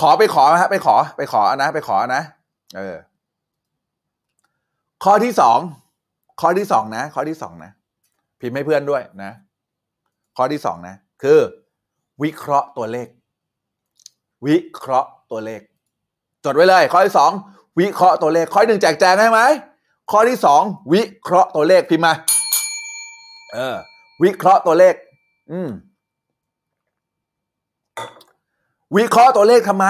[0.00, 2.22] ขอไปขอฮะไปขอ ไปขอนะ ไปขอนะ
[2.76, 2.96] เออ
[5.04, 5.58] ข้อที่สอง
[6.40, 7.70] ข้อที่สองนะ ข้อที่สองนะ
[8.40, 9.32] พิมพ์ให้เพื่อนด้วยนะ
[10.36, 11.38] ข้อที่สองนะ คือ
[12.22, 13.08] วิเคราะห์ตัวเลข
[14.46, 15.60] วิเคราะห์ตัวเลข
[16.44, 17.30] จดไว้เลย ข้อที่สอง
[17.80, 19.40] วิเคราะห์ตัวเลข ข้อที่หนึ่งแจกแจงให้ไหม
[20.10, 22.12] ข้อที่สองวิเคราะห์ตัวเลขพิมพ์มา
[23.54, 23.76] เออ
[24.22, 24.94] วิเคราะห์ตัวเลข
[25.52, 25.70] อืม
[28.96, 29.86] วิเคราะห์ตัวเลขทำไม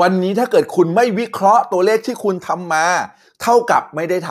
[0.00, 2.84] วันนี้ถ้าเกิดคุณไม่วิเคราะห์ตัวเลขที่คุณทำมา
[3.42, 4.30] เท่ากับไม่ได้ท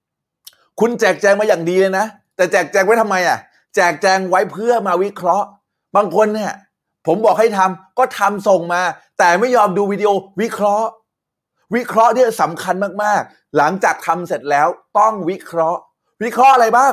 [0.00, 3.38] ำคุณแจกแจงมาอย่างดีเลยนะ แต่แจกแจงไว้ทำไมอะ
[3.74, 5.46] แจกแจงไว้เพื่อมาวิเคราะห์
[5.96, 6.52] บางคนเนี่ย
[7.08, 8.82] ผมบอกให้ทำก็ทำส่งมา
[9.18, 10.88] แต่ไม่ยอมดูวิดีโอวิเคราะห์
[11.74, 14.68] วิเคราะห์เนี่ยสำคัญมากๆ หลังจากทำเสร็จแล้ว
[14.98, 15.80] ต้องวิเคราะห์
[16.22, 16.92] วิเคราะห์อะไรบ้าง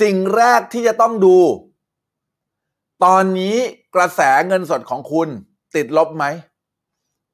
[0.00, 1.38] สิ่งแรกที่จะต้องดู
[3.04, 3.56] ตอนนี้
[3.94, 5.28] กระแสเงินสดของคุณ
[5.76, 6.24] ติดลบไหม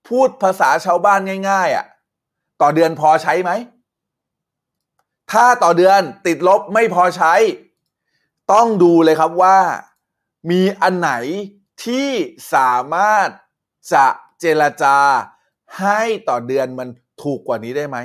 [0.08, 1.86] พูดภาษาชาวบ้านง่ายๆอะ
[2.60, 3.50] ต่อเดือนพอใช้ไหม
[5.32, 7.34] ถ้าต่อเดือนติดลบไม่พอใช้
[8.52, 9.58] ต้องดูเลยครับว่า
[10.50, 11.12] มีอันไหน
[11.84, 12.08] ที่
[12.54, 13.28] สามารถ
[13.92, 14.06] จะ
[14.40, 14.98] เจรจา
[15.78, 16.88] ให้ต่อเดือนมัน
[17.22, 17.98] ถูกกว่านี้ได้ไหม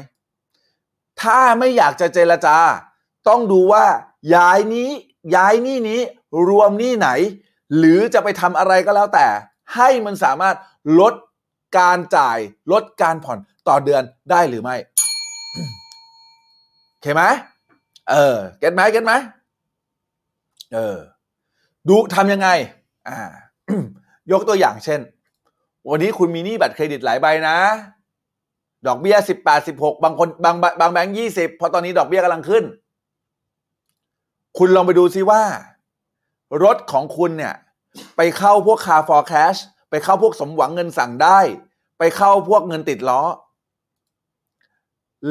[1.21, 2.57] ถ้าไม่อยากจะเจรจา
[3.27, 3.85] ต้องดูว่า
[4.35, 4.89] ย้ายนี้
[5.35, 6.01] ย้ายนี้นี้
[6.47, 7.09] รวมนี้ไหน
[7.77, 9.27] หรือจะไปทำอะไรก็แล้วแต่
[9.75, 10.55] ให้มันสามารถ
[10.99, 11.13] ลด
[11.77, 12.37] การจ่าย
[12.71, 14.75] ลดการผ่อนต่อเดือนได้หรือไม่
[16.89, 17.23] โอเคไหม
[18.09, 19.13] เออ เก็ตไหมเก็ตไหม
[20.73, 20.97] เออ
[21.89, 22.49] ดูทำยังไง
[23.07, 23.17] อ่า
[24.31, 24.99] ยกตัวอย่างเช่น
[25.89, 27.57] วันนี้คุณมีหนี้บัตรเครดิตหลายใบนะ
[28.87, 32.63] ดอกเบี้ยสิบแปดสิบหกบางคนบางบางแบงค์ยี่สิบพราะตอนนี้ดอกเบี้ยกำลังขึ้น
[34.57, 35.43] คุณลองไปดูซิว่า
[36.63, 37.55] รถของคุณเนี่ย
[38.17, 41.39] ไปเข้าพวก car for cash ไปเข้าพวกสมหวังเงินสั่งได้
[41.99, 43.21] ไปเข้าพวกเงินติดล้อ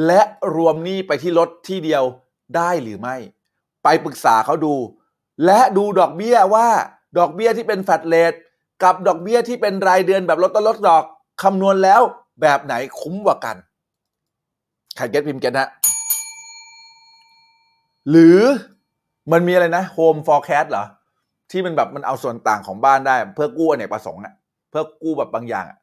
[0.05, 0.21] และ
[0.55, 2.03] รวมหนี้ไปที่รถที่เดียว
[2.55, 3.15] ได้หรือไม่
[3.83, 4.73] ไปปรึกษาเขาดู
[5.45, 6.67] และดูดอกเบี้ยว่า
[7.17, 8.33] ดอกเบี้ยที่เป็นแฟตเลท
[8.83, 11.03] กับดอกเบี้ยที่เป็นรายเดือนแบบลดต้นลดดอก
[11.43, 12.01] คำนวณแล้ว
[12.41, 13.55] แบบไหนคุ้มกว่ากัน
[14.95, 15.67] ใครเก็ตพิมพ์เก็ตนะ
[18.09, 18.39] หรือ
[19.31, 20.85] มันมีอะไรนะ Home Forecast เหรอ
[21.51, 24.33] ที่มันแบบมันเอาส่วนต่างของบ้านได้ เพื่อกู้อเนกประสงค์อะ
[24.69, 25.77] เพื่อกู้แบบบางอย่างอะ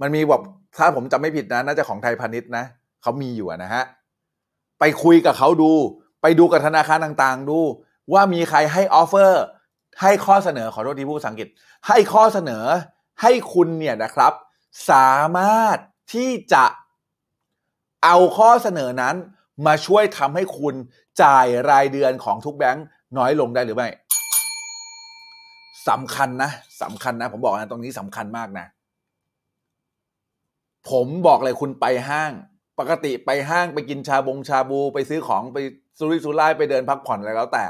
[0.00, 0.42] มันมีแบบ
[0.78, 2.64] ถ้าผมจำไม่ผิดนะ น่าจะของไทยพาณิชย์นะ
[3.02, 3.84] เขามีอยู่นะฮะ
[4.80, 5.72] ไปคุยกับเขาดู
[6.22, 7.58] ไปดูกับธนาคารต่างๆ ดู
[8.12, 9.44] ว่ามีใครให้ออฟเฟอร์
[10.02, 11.48] ให้ข้อเสนอขอโทษที่พูดภาษาอังกฤษ
[11.88, 12.64] ให้ข้อเสนอ
[13.22, 14.32] ให้คุณเนี่ยนะครับ
[14.90, 15.78] สามารถ
[16.14, 16.64] ที่จะ
[18.04, 19.14] เอาข้อเสนอนั้น
[19.66, 20.74] มาช่วยทำให้คุณ
[21.22, 22.84] จ่ายรายเดือนของทุกแบงค์
[23.18, 23.88] น้อยลงได้หรือไม่
[25.88, 26.50] สำคัญนะ
[26.82, 28.66] สำคัญนะ ผมบอกนะตรงนี้สำคัญมากนะ
[30.90, 32.32] ผมบอกเลยคุณไปห้าง
[32.78, 35.58] ปกติไปห้างไปกินชาบงชาบู ไปซื้อของไป
[35.98, 37.64] สุริสุร่ายไปเดินพักผ่อนอะไรแล้วแต่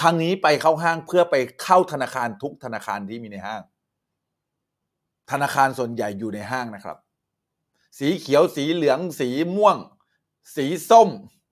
[0.00, 3.62] ครั้งนี้ไปเข้าห้างเพื่อไปเข้าธนาคารทุกธนาคารที่มีในห้าง
[5.30, 6.96] ธนาคารส่วนใหญ่อยู่ในห้างนะครับ
[7.98, 9.76] สีเขียวสีเหลือง สีม่วง
[10.56, 11.08] สีส้ม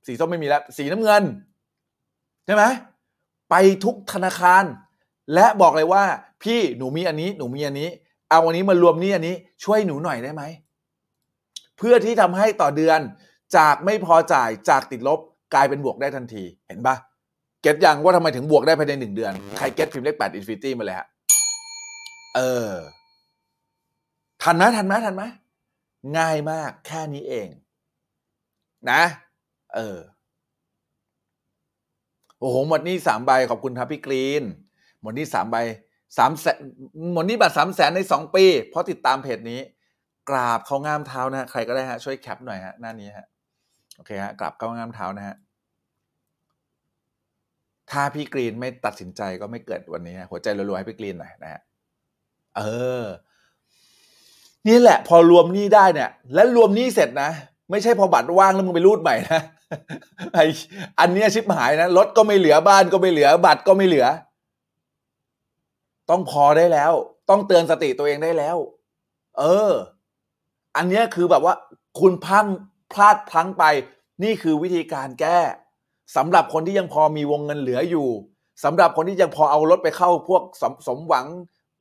[0.07, 1.22] สีส้มไม่มีแล้ว สีน้ำเงิน
[2.46, 2.64] ใช่ไหม
[3.50, 4.64] ไปทุกธนาคาร
[5.35, 6.05] และบอกเลยว่า
[6.42, 7.88] พี่หนูมีอันนี้ หนูมีอันนี้
[8.28, 10.42] เอาอันนี้มารวมนี่อันนี้ ช่วยหนูหน่อยได้ไหม
[11.78, 13.00] เพื่อที่ทำให้ต่อเดือน
[13.57, 15.20] จากไม่พอจ่ายจากติดลบ
[15.55, 16.96] กลายเป็นบวกได้ทันทีเห็นปะ
[17.62, 21.09] get ยังว่าทำไมถึงบวกได้ภายในหนึ่งเดือน ใคร get พิมพ์เลขแปด infinity มาเลยฮะ
[22.37, 22.72] เออ
[24.42, 25.22] ทันไหมทันไหมทันไหม
[26.18, 27.48] ง่ายมากแค่นี้เอง
[28.90, 29.03] นะ
[29.75, 29.98] เออ
[32.38, 34.42] โอ้โห หมดนี่สามใบ ขอบคุณครับพี่กรีน
[35.03, 35.57] หมดนี่สามใบ
[36.18, 36.59] สามแสน
[37.12, 39.61] หมดนี่บัตรสามแสนในสองปี เพราะติดตามเพจนี้
[40.31, 43.27] กราบเขาง่ามเท้านะฮะใครก็ได้ฮะ ช่วยแคปหน่อยฮะ หน้านี้ฮะ
[43.96, 45.37] โอเคฮะ กราบเขาง่ามเท้านะฮะ
[47.90, 51.61] ถ้าพี่กรีนไม่ตัดสินใจก็ไม่เกิดวันนี้ หัวใจรัวๆให้พี่กรีนหน่อยนะฮะ
[52.57, 52.62] เอ
[53.03, 53.05] อ
[54.68, 57.31] นี่แหละ พอรวมหนี้ได้เนี่ย และรวมหนี้เสร็จนะ
[57.71, 59.40] ไม่ใช่พอบัตรว่างแล้วมึงไปรูดใหม่นะ
[60.35, 60.38] ไอ
[61.01, 64.07] อันเนี้ยชิบหายนะรถก็ไม่เหลือบ้านก็ไม่เหลือ บัตรก็ไม่เหลือ
[66.11, 66.92] ต้องพอได้แล้ว
[67.31, 68.57] ต้องเตือนสติตัวเองได้แล้ว
[69.38, 69.73] เออ
[70.77, 71.55] อันเนี้ยคือแบบว่า
[72.01, 72.47] คุณพัง
[72.92, 73.64] พลาดพลั้งไป
[74.23, 75.38] นี่คือวิธีการแก้
[76.16, 78.09] สำหรับคนที่ยังพอมีวงเงินเหลืออยู่
[78.64, 81.27] สำหรับคนที่ยังพอเอารถไปเข้าพวกสมสมหวัง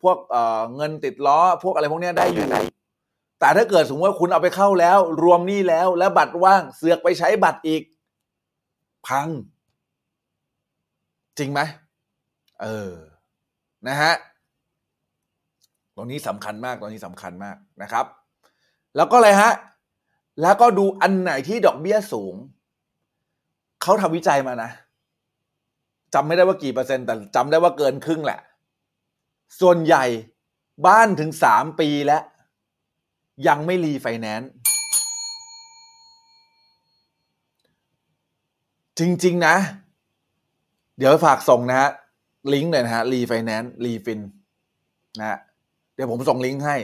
[0.02, 2.46] พวกเเงินติดล้อ พวกอะไรพวกนี้ได้อยู่
[3.40, 7.82] แต่ถ้าเกิดสมมติว่าคุณเอาไปเข้าแล้ว รวมนี้แล้ว แล้วบัตรว่างเสือกไปใช้บัตรอีก
[9.08, 9.28] พัง
[11.38, 11.60] จริงไหม
[12.62, 12.92] เออ
[13.88, 14.14] นะฮะ
[15.96, 18.06] ตรงนี้สำคัญมากตรงนี้สำคัญมากนะครับ
[18.96, 19.52] แล้วก็อะไรฮะ
[20.42, 22.36] แล้วก็ดูอันไหนที่ดอกเบี้ยสูง
[23.82, 24.72] เขาทำวิจัยมานะ
[26.14, 28.40] จำไม่ได้ว่ากี่เปอร์เซ็นต์แต่จำได้ว่าเกินครึ่งแหละ
[29.62, 30.06] ส่วนใหญ่
[30.88, 32.24] บ้านถึงสามปีแล้ว
[33.48, 34.50] ยังไม่รีไฟแนนซ์
[39.00, 39.56] จริง ๆ นะ
[40.98, 41.90] เดี๋ยวฝากส่งนะฮะ
[42.54, 44.22] ลิงก์เลยนะฮะรีไฟแนนซ์ Refinn
[45.20, 45.40] นะฮะ
[45.94, 46.78] เดี๋ยวผมส่งลิงก์ให้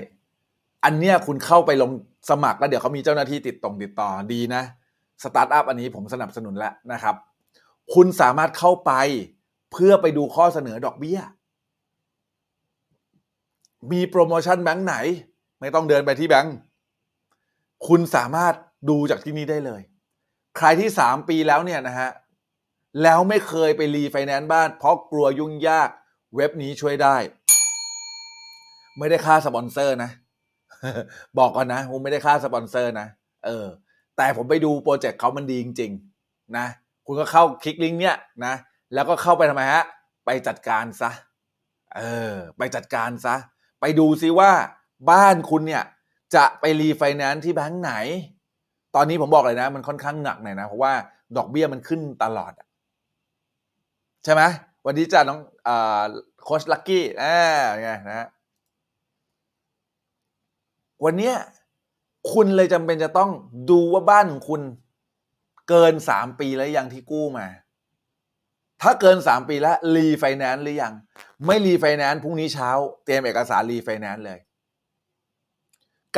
[0.85, 1.91] อันเนี้ยคุณเข้าไปลง
[2.29, 4.63] สมัครแล้วเดี๋ยวเขามีเจ้าหน้าที่ติดตรงติดต่อดีนะ
[5.23, 7.15] สตาร์ทอัพอันนี้ผมสนับสนุนแล้วนะครับ
[7.93, 8.91] คุณสามารถเข้าไป
[9.71, 11.19] เพื่อไปดูข้อเสนอดอกเบี้ย
[13.91, 14.95] มีโปรโมชั่นแบงค์ไหน
[15.59, 16.55] ไม่ต้องเดินไปที่แบงค์
[17.87, 18.53] คุณสามารถ
[18.89, 19.81] ดูจากที่นี่ได้เลย
[20.57, 22.09] ใครที่สามปีแล้วเนี่ยนะฮะ
[23.03, 25.89] แล้วไม่เคยไปรีไฟแนนซ์บ้าน เพราะกลัวยุ่งยาก
[26.35, 27.15] เว็บนี้ช่วยได้
[28.97, 30.11] ไม่ได้ค่าสปอนเซอร์นะ
[31.37, 33.07] บอกก่อนนะผมไม่ได้ค่าสปอนเซอร์นะ
[33.45, 33.65] เออ
[34.17, 35.91] แต่ผมไปดูโปรเจกต์เขามันดีจริง
[36.23, 36.65] ๆ นะ
[37.05, 38.53] คุณก็เข้าคลิกลิงก์เนี่ยนะ
[38.93, 39.83] แล้วก็เข้าไปทำไมฮะ
[40.25, 41.11] ไปจัดการซะ
[41.95, 42.01] เอ
[42.31, 43.35] อ ไปจัดการซะ
[43.81, 44.51] ไปดูซิว่า
[45.11, 45.83] บ้านคุณเนี่ย
[46.35, 47.93] จะไปรีไฟแนนซ์ที่แบงค์ไหน
[48.95, 50.93] ตอนนี้ผมบอกเลยนะ มันค่อนข้างหนักหน่อยนะ เพราะว่า
[51.37, 52.53] ดอกเบี้ยมันขึ้นตลอด
[54.23, 54.41] ใช่ไหม
[54.85, 55.69] วันนี้จะน้องอ
[56.43, 57.37] โคชลักกี้อ่า
[57.81, 58.27] ไงนะ
[61.05, 61.35] วันเนี้ย
[62.31, 63.31] คุณเลยจำเป็นจะต้อง
[63.69, 64.61] ดูว่าบ้านของคุณ
[65.69, 67.47] เกินสามปีแล้วยังที่กู้มา
[68.81, 70.93] ถ้าเกินสามปีแล้วรีไฟแนนซ์หรือยัง
[71.45, 72.69] ไม่รีไฟแนนซ์พรุ่งนี้เช้า
[73.05, 74.39] เตรียมเอกสารรีไฟแนนซ์เลย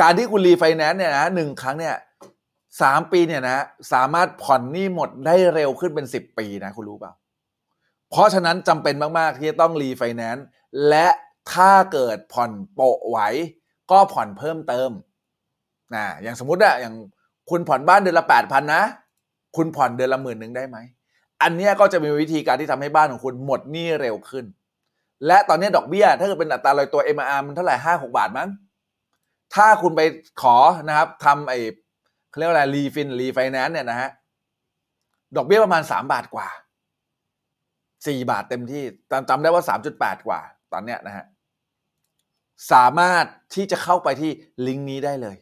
[0.00, 1.96] การที่คุณรีไฟแนนซ์เนี่ยนะหนึ่งครั้งเนี่ย
[2.82, 7.12] สามปีเนี่ยนะ สามารถผ่อนหนี้หมดได้เร็วขึ้นเป็นสิบปีนะ คุณรู้เปล่า
[8.10, 10.44] เพราะฉะนั้นจำเป็นมาก ๆ ที่จะต้องรีไฟแนนซ์
[10.88, 11.08] และ
[11.52, 13.18] ถ้าเกิดผ่อนโปะไหว
[13.90, 14.90] ก็ผ่อนเพิ่มเติม
[15.94, 16.94] นะอย่างสมมติอะอย่าง
[17.50, 18.82] คุณผ่อนบ้านเดือนละแปดพันนะ
[19.56, 20.78] คุณผ่อนเดือนละหมื่นหนึ่งได้ไหม
[21.42, 24.44] อันนี้ก็จะมีวิธีการที่ทำให้บ้านของคุณหมดหนี้เร็วขึ้น
[25.26, 28.48] และตอนนี้ดอกเบี้ย ถ้าเกิดเป็นอัตราลอยตัว MR มันเท่าไหร่ห้าหกบาทมั้ง
[29.54, 30.00] ถ้าคุณไป
[30.42, 30.56] ขอ
[30.88, 31.58] นะครับทำไอ้
[32.30, 34.10] เขาเรียกว่าอะไรรีฟินรีไฟแนนซ์เนี่ยนะฮะ
[35.36, 36.48] ดอกเบี้ยประมาณสามบาทกว่า
[38.06, 40.40] สี่บาทเต็มที่จำจำได้ว่าสามจุดแปดกว่า
[40.72, 41.24] ตอนเนี้ยนะฮะ
[42.72, 44.30] สามารถที่จะเข้าไปที่
[44.66, 45.36] ลิงก์นี้ได้เลย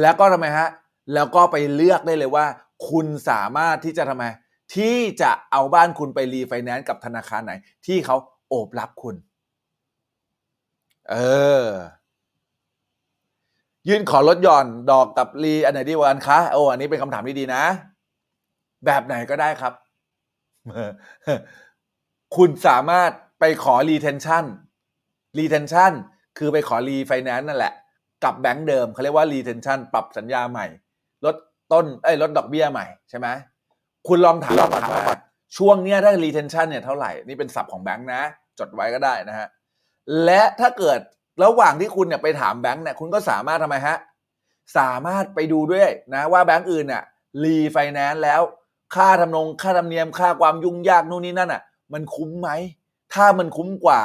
[0.00, 0.68] แล้วก็ทำไมฮะ
[1.14, 2.46] แล้วก็ไปเลือกได้เลยว่า
[2.88, 4.24] คุณสามารถที่จะทำไม
[4.74, 7.52] ที่จะเอาบ้านคุณไปรีไฟแนนซ์กับธนาคารไหน
[7.86, 8.16] ที่เขา
[8.48, 9.14] โอบรับคุณ
[11.10, 11.16] เอ
[11.62, 11.64] อ
[13.88, 17.62] ยื่นขอลดหย่อนดอกกับรีอันไหนดีกว่ากันคะโอ้อันนี้เป็นคำถามที่ดีนะ
[18.86, 19.72] แบบไหนก็ได้ครับ
[22.36, 23.10] คุณสามารถ
[23.40, 24.44] ไปขอ retention
[25.38, 25.92] retention
[26.38, 27.74] คือไปขอ refinance นั่นแหละ
[28.24, 30.66] กับแบงก์เดิมเขาเรียกว่า retention ปรับสัญญาใหม่
[31.24, 31.36] ลด
[31.72, 33.28] ต้นเอ้ยลดดอกเบี้ยใหม่ใช่ไหม
[34.08, 35.18] คุณลองถามลองถามว่า
[35.56, 38.22] ช่วงเนี้ยได้ retention เนี่ยเท่าไหร่ นี่เป็นศัพท์ของแบงก์นะ
[38.58, 39.48] จดไว้ก็ได้นะฮะ
[40.24, 40.98] และถ้าเกิด
[41.44, 43.96] ระหว่างที่คุณเนี่ยไปถามแบงก์เนี่ยคุณก็สามารถทำไมฮะ
[44.78, 47.02] สามารถไปดูด้วยนะว่าแบงก์อื่นเนี่ย
[47.42, 48.40] รีไฟแนนซ์แล้ว
[48.94, 51.62] ค่าทำนงค่าธรรมเนียมค่าความยุ่งยากนู่นนี่นั่นอะ
[51.92, 52.50] มันคุ้มไหม
[53.14, 54.00] ถ้ามันคุ้มกว่า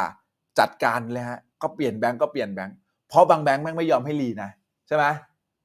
[0.59, 2.75] จัดการเลยฮะก็เปลี่ยนแบงก์ก็เปลี่ยนแบงก์
[3.15, 4.49] ราะบางแบงก์แม่งไม่ยอมให้รีนะ
[4.87, 5.05] ใช่ไหม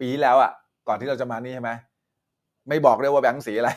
[0.01, 0.51] ปีที่แล้วอะ
[0.89, 1.71] ก่อนที่เราจะมานี่ใช่ไหม
[2.69, 3.71] ไม่บอกเลยว่าแบงก์สีอะไร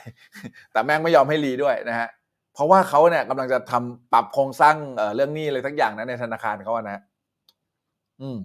[0.72, 2.10] แต่แม่งไม่ยอมให้รีด้วยนะฮะ
[2.54, 7.02] เพราะว่าเขาเนี่ยกำลังจะทำปรับโครงสร้างเอ่อเรื่องหนี้อะไรสักอย่างนะในธนาคารเขาอะนะ
[8.22, 8.38] อืม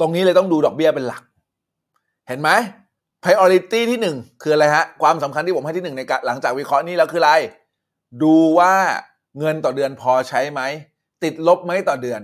[0.00, 1.22] ตรงนี้เลยต้องดูดอกเบี้ยเป็นหลัก
[2.28, 2.50] เห็นไหม
[3.22, 7.32] priority ที่หนึ่งคืออะไรฮะ ความสำคัญที่ผมให้ที่หนึ่งในหลังจากวิเคราะห์นี้แล้วคืออะไร
[8.22, 8.74] ดูว่า
[9.38, 10.60] เงินต่อเดือนพอใช้ไหม
[11.22, 12.20] ติดลบไหมต่อเดือน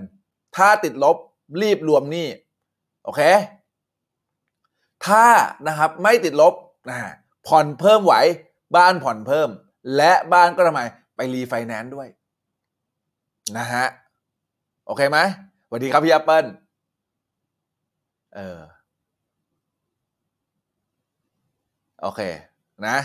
[0.59, 1.17] ถ้าติดลบ
[1.61, 2.27] รีบรวมหนี้
[3.03, 3.21] โอเค
[5.05, 5.25] ถ้า
[5.67, 6.53] นะครับไม่ติดลบ
[6.89, 6.97] นะ
[7.47, 8.15] ผ่อนเพิ่มไหว
[8.75, 9.49] บ้านผ่อนเพิ่ม
[9.97, 10.81] และบ้านก็ทำไม
[11.15, 12.07] ไปรีไฟแนนซ์ด้วย
[13.57, 13.85] นะฮะ
[14.85, 15.17] โอเคไหม
[15.67, 16.45] สวัสดีครับพี่แอปเปิล
[18.35, 18.59] เออ
[22.01, 22.21] โอเค
[22.87, 22.97] นะ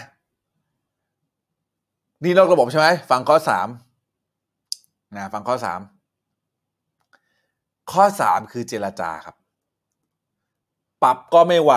[2.23, 3.69] นี่นอกระบบใช่ไหมฟังข้อสาม
[5.17, 5.81] นะฟังข้อสาม
[7.93, 9.37] ข้อสามคือเจรจาครับ
[11.03, 11.75] ปรับก็ไม่ไหว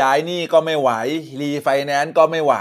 [0.00, 0.90] ย้ายหนี้ก็ไม่ไหว
[1.40, 2.54] รีไฟแนนซ์ก็ไม่ไหว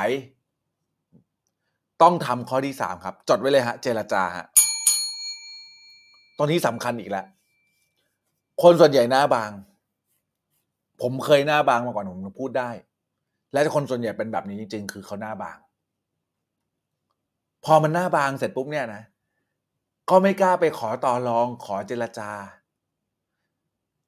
[2.01, 4.45] ต้องทำข้อที่สามครับ จดไว้เลยฮะ เจรจาฮะ
[6.37, 7.25] ตรงนี้สำคัญอีกแล้ว
[8.63, 9.51] คนส่วนใหญ่หน้าบาง
[11.01, 12.69] ผมเคยหน้าบางมาก่อนผมพูดได้
[13.53, 15.57] และคนส่วนใหญ่เป็นแบบนี้จริงๆ คือเขาหน้าบาง
[17.65, 19.03] พอมันหน้าบางเสร็จปุ๊บเนี่ยนะ
[20.09, 22.31] ก็ไม่กล้าไปขอต่อรองขอเจรจา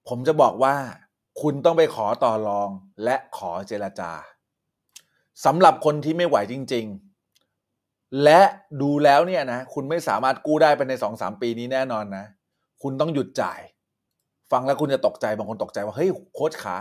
[0.08, 0.76] ผมจะบอกว่า
[1.42, 2.70] คุณต้องไปขอต่อรอง
[3.04, 4.12] และขอเจรจา
[5.46, 6.86] สำหรับคนที่ไม่ไหวจริง
[7.54, 8.42] ๆ และ
[8.82, 12.26] ดูแล้วเนี่ยนะ คุณไม่สามารถกู้ได้ภายในสองสามปีนี้แน่นอนนะ
[12.82, 13.60] คุณต้องหยุดจ่าย
[14.52, 16.76] ฟังแล้วคุณจะตกใจบางคนตกใจว่าเฮ้ยโค้ชขา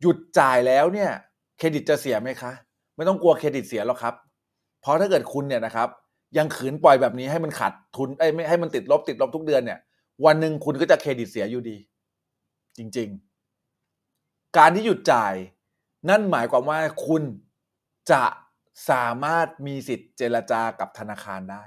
[0.00, 1.10] หยุดจ่ายแล้วเนี่ย
[1.58, 2.52] เครดิตจะเสียไหมคะ
[2.96, 4.14] ไม่ต้องกลัวเครดิตเสียหรอกครับ
[4.80, 5.88] เพราะถ้าเกิดคุณเนี่ยนะครับ
[6.38, 9.78] ยังขืนปล่อยแบบนี้ให้มันขาดทุนไอ้ไม่ให้มันติดลบติดลบทุกเดือนเนี่ย
[10.24, 11.76] วันหนึ่งคุณก็จะเครดิตเสียอยู่ดี
[12.78, 13.08] จริง
[13.82, 15.34] ๆ การที่หยุดจ่าย
[16.08, 17.22] นั่นหมายความว่าคุณ
[18.10, 18.24] จะ
[18.90, 21.64] สามารถมีสิทธิ์เจรจากับธนาคารได้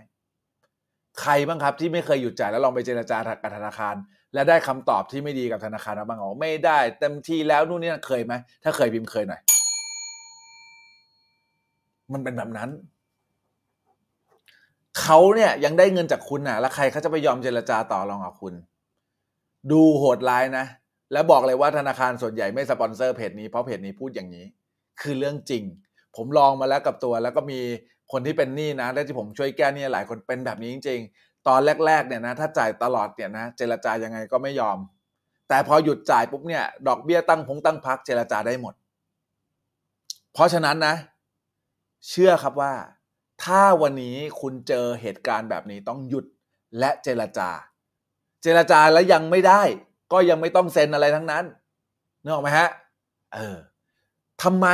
[1.22, 3.96] ใครบ้างครับที่ไม่เคยหยุดจ่ายแล้วลองไปเจรจากับธนาคาร
[4.34, 8.34] และได้คำตอบที่ไม่ดีกับธนาคารบ้างอ๋อไม่ได้ เต็มที่แล้วนู่นนี่เคยไหม
[8.64, 9.42] ถ้าเคยพิมพ์เคยหน่อย
[12.14, 12.70] มันเป็นแบบนั้น
[15.02, 18.54] เขาเนี่ยยังได้เงินจากคุณน่ะแล้วใครเขาจะไปยอมเจรจาต่อรองกับคุณ
[19.72, 20.66] ดูโหดร้ายนะ
[21.14, 24.46] แล้วบอกเลยว่าธนาคารส่วนใหญ่ไม่สปอนเซอร์เพจนี้เพราะเพจนี้พูดอย่างนี้
[25.02, 25.64] คือเรื่องจริง
[26.16, 27.60] ผมลองมาแล้วกับตัว แล้วก็มี
[28.12, 34.78] คนที่เป็นหนี้นะและที่ผมช่วยแก้หนี้หลายคนเป็นแบบนี้จริง ๆ ตอนแรกๆเนี่ยนะถ้าจ่ายตลอดเนี่ยนะเจรจายังไงก็ไม่ยอม
[35.50, 38.74] แต่พอหยุดจ่ายปุ๊บเนี่ยดอกเบี้ยตั้งพงตั้งพักเจรจาได้หมด
[40.34, 40.96] เพราะฉะนั้นนะ
[42.10, 42.74] เชื่อครับว่า
[43.44, 46.26] ถ้าวันนี้คุณเจอเหตุการณ์แบบนี้ต้องหยุด
[46.80, 47.50] และเจรจา
[48.44, 49.62] เจรจาแล้วยังไม่ได้
[50.12, 51.44] ก็ยังไม่ต้องเซ็นอะไรทั้งนั้น
[52.22, 52.70] นึกออกไหมฮะ
[53.34, 53.58] เออ
[54.44, 54.68] ทำไม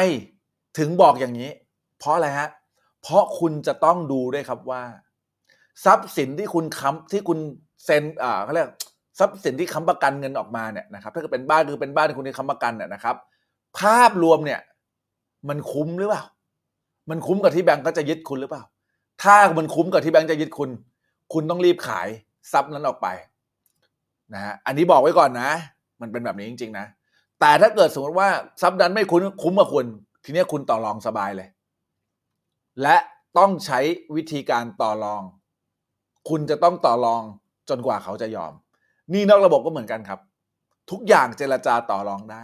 [0.77, 1.49] ถึงบอกอย่างนี้
[1.99, 2.49] เพราะอะไรฮะ
[3.01, 4.83] เพราะคุณจะต้องดูด้วยครับว่า
[5.85, 7.39] ทรัพย์สินที่คุณค้ำที่คุณ
[7.85, 8.69] เซ็นอ่าเขาเรียก
[9.19, 13.15] ทรัพย์สินที่ค้ำประกันเงินออกมาเนี่ยนะครับถ้าเกิดเป็นบ้านคือเป็นบ้านที่คุณที่ค้ำประกันเนี่ยนะครับ
[13.79, 14.59] ภาพรวมเนี่ย
[15.49, 16.23] มันคุ้มหรือเปล่า
[17.09, 18.63] มันคุ้มกับที่แบงก์ก็จะยึดคุณหรือเปล่า
[19.23, 20.69] ถ้ามันคุ้มกับที่แบงก์จะยึดคุณ
[21.33, 22.07] คุณต้องรีบขาย
[22.51, 23.07] ทรัพย์นั้นออกไป
[24.33, 25.49] นะฮะอันนี้บอกไว้ก่อนนะ
[26.01, 26.85] มันเป็นแบบนี้จริง ๆ นะ
[27.39, 28.29] แต่ถ้าเกิดสมมติว่า
[28.61, 29.85] ทรัพย์นั้นไม่คุ้มคุ้มกับคุณ
[30.23, 31.49] ทีนี้คุณต่อรองสบายเลย
[32.81, 32.97] และ
[33.37, 33.79] ต้องใช้
[34.15, 35.23] วิธีการต่อรอง
[36.29, 37.23] คุณจะต้องต่อรอง
[37.69, 38.53] จนกว่าเขาจะยอม
[39.13, 40.19] นี่นอกระบบก็เหมือนกันครับ
[40.91, 42.43] ทุกอย่างเจรจาต่อรองได้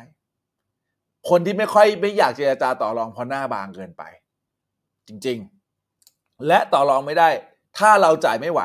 [1.30, 4.04] คนที่ไม่ค่อยไม่อยากเจรจาต่อรองเพราะหน้าบางเกินไป
[5.08, 7.30] จริงๆ และต่อรองไม่ได้
[7.78, 8.62] ถ้าเราจ่ายไม่ไหว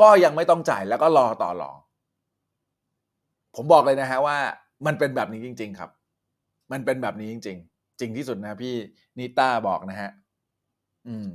[0.00, 1.76] ก็ยังไม่ต้องจ่ายแล้วก็รอต่อรอง
[3.56, 4.36] ผมบอกเลยนะฮะว่า
[4.86, 5.90] มันเป็นแบบนี้จริง ๆ ครับ
[6.72, 8.74] มันเป็นแบบนี้จริง ๆ จริงที่สุดนะพี่
[9.18, 10.10] นิต้าบอกนะฮะ
[11.06, 11.28] อืม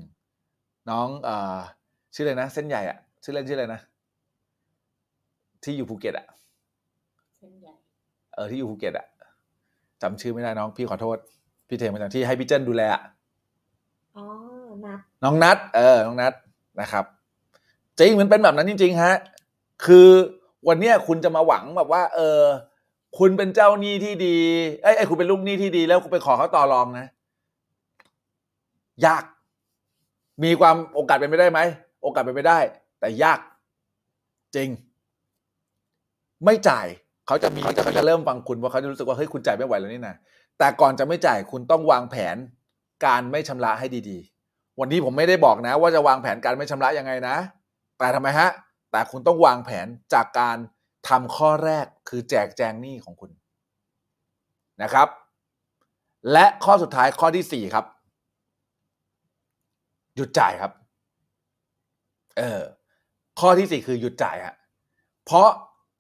[0.90, 1.58] น้องเอ่อ
[2.16, 3.82] ชื่ออะไรนะเส้นใหญ่อะชื่อเล่นชื่ออะไรนะ
[5.64, 6.28] ที่อยู่ภูเก็ตอะ
[7.38, 7.74] เส้นใหญ่
[8.34, 9.08] เออที่อยู่ภูเก็ตอะ
[10.02, 11.18] จำชื่อไม่ได้น้องพี่ขอโทษ
[11.68, 13.02] พี่เทมมาจากที่ให้พี่เจิ้นดูแลอะ
[14.16, 14.26] อ๋อ
[14.86, 16.34] นัดน้องนัด เออ น้องนัด
[16.82, 17.06] นะครับ
[18.00, 19.14] จริงมันเป็นแบบนั้นจริง ๆ ฮะ
[19.86, 20.10] คือ
[20.68, 22.42] วันเนี้ยคุณจะมาหวังแบบว่า เออ
[23.18, 24.38] คุณเป็นเจ้าหนี้ที่ดี
[24.84, 27.08] เอ้ยเอ้คุณเป็นลูกหนี้ที่ดี แล้วคุณไปขอเขาต่อรองนะ
[29.06, 29.24] ยาก
[30.44, 31.60] มีความโอกาสเป็นไปได้ไหม
[32.04, 32.60] โอกาสเป็นไปได้
[33.00, 33.40] แต่ยาก
[34.56, 34.70] จริง
[36.46, 36.88] ไม่จ่าย
[37.28, 40.16] เขาจะมีเขาจะเริ่มฟังคุณเพราะเขาจะรู้สึกว่าเฮ้ยคุณจ่ายไม่ไหวแล้วนี่นะ
[40.58, 42.36] แต่ก่อนจะไม่จ่ายคุณต้องวางแผน
[43.06, 47.36] การไม่ชำระให้ดีๆ วันนี้ผมไม่ได้บอกนะ ว่าจะวางแผนการไม่ชำระยังไงนะ
[47.98, 48.50] แต่ทำไมฮะ
[48.96, 50.58] แต่คุณต้องวางแผนจากการ
[51.10, 53.32] ทำข้อแรกคือแจกแจงหนี้ของคุณ
[54.84, 55.08] นะครับ
[56.32, 57.86] และข้อสุดท้ายข้อที่สี่ครับ
[60.16, 60.72] หยุดจ่ายครับ
[62.38, 62.62] เออ
[63.40, 64.56] ข้อที่สี่คือหยุดจ่ายฮะ
[65.26, 65.50] เพราะ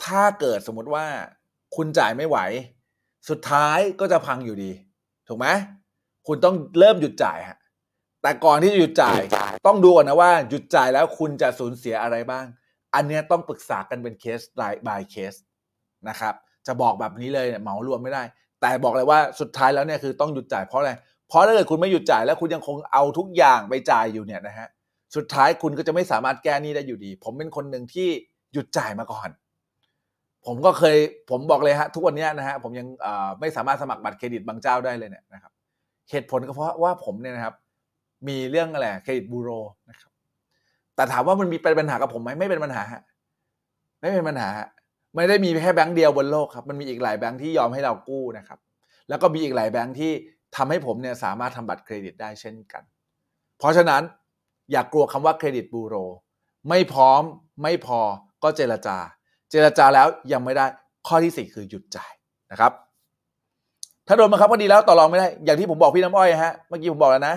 [0.06, 1.06] ถ้าเกิดสมมติว่า
[1.76, 2.38] คุณจ่ายไม่ไหว
[3.30, 4.72] สุดท้ายก็จะพังอยู่ดี
[5.28, 5.48] ถูกไหม
[6.28, 7.58] คุณต้องเริ่มหยุดจ่ายฮะ
[8.22, 9.20] แต่ก่อนที่จะหยุดจ่าย
[9.68, 12.46] ต้องดูก่อนนะว่า หยุดจ่ายแล้วคุณจะสูญเสียอะไรบ้าง
[12.96, 14.39] อันเนี้ยต้องปรึกษากันเป็นเคส
[14.88, 15.39] by case
[16.10, 16.34] นะครับ
[16.68, 18.24] จะบอกแบบนี้เลยเนี่ยเหมารวมไม่ได้
[18.62, 20.91] แต่บอกเลยว่าสุดท้ายแล้วเนี่ยคือต้องหยุดจ่ายเพราะอะไร
[21.28, 24.68] เพราะถ้าเกิดคุณไม่หยุดจ่ายแล้วคุณยังคงเอาทุกอย่างไปจ่ายอยู่เนี่ยนะฮะ
[25.16, 28.10] สุดท้ายคุณก็จะไม่สามารถแก้หนี้ได้อยู่ดี ผมเป็นคนหนึ่งที่
[28.54, 29.30] หยุดจ่ายมาก่อน
[30.46, 30.98] ผมก็เคย
[31.30, 35.52] ผมบอกเลยฮะทุกวันนี้นะฮะผมยังอ่อไม่สามารถสมัครบัตรเครดิตบางเจ้าได้เลยเนี่ยนะครับ
[36.12, 37.56] เหตุผลก็เพราะว่าผมเนี่ยนะครับ
[38.28, 39.50] มีเรื่องอะไรเครดิตบูโร
[39.89, 40.12] นะครับ
[40.96, 43.02] แต่ถามว่ามันมีเป็นปัญหากับผมไหมไม่เป็นปัญหาฮะ
[44.00, 44.68] ไม่เป็นปัญหาฮะ
[45.16, 48.60] ไม่ได้มีแค่แบงค์เดียวบนโลกครับ มันมีอีกหลายแบงค์ที่ยอมให้เรากู้นะครับ
[49.10, 50.12] แล้วก็มีอีกหลายแบงค์ที่
[50.56, 52.84] ทำให้ผมเนี่ยสามารถทำบัตรเครดิตได้เช่นกัน
[53.60, 54.02] เพราะฉะนั้น
[54.72, 55.96] อย่ากกลัวคำว่าเครดิตบูโร
[56.70, 57.22] ไม่พร้อม
[57.64, 58.00] ไม่พอ
[58.43, 58.98] ก็เจรจา
[59.52, 60.66] เจรจาแล้วยังไม่ได้
[61.08, 62.12] ข้อที่สี่คือหยุดจ่าย
[62.52, 62.72] นะครับ
[64.08, 67.36] ถ้าโดนบังคับก็ดีแล้วต่อรองไม่ได้ อย่างที่ผมบอกพี่น้ำอ้อยฮะ เมื่อกี้ผมบอกแล้วนะ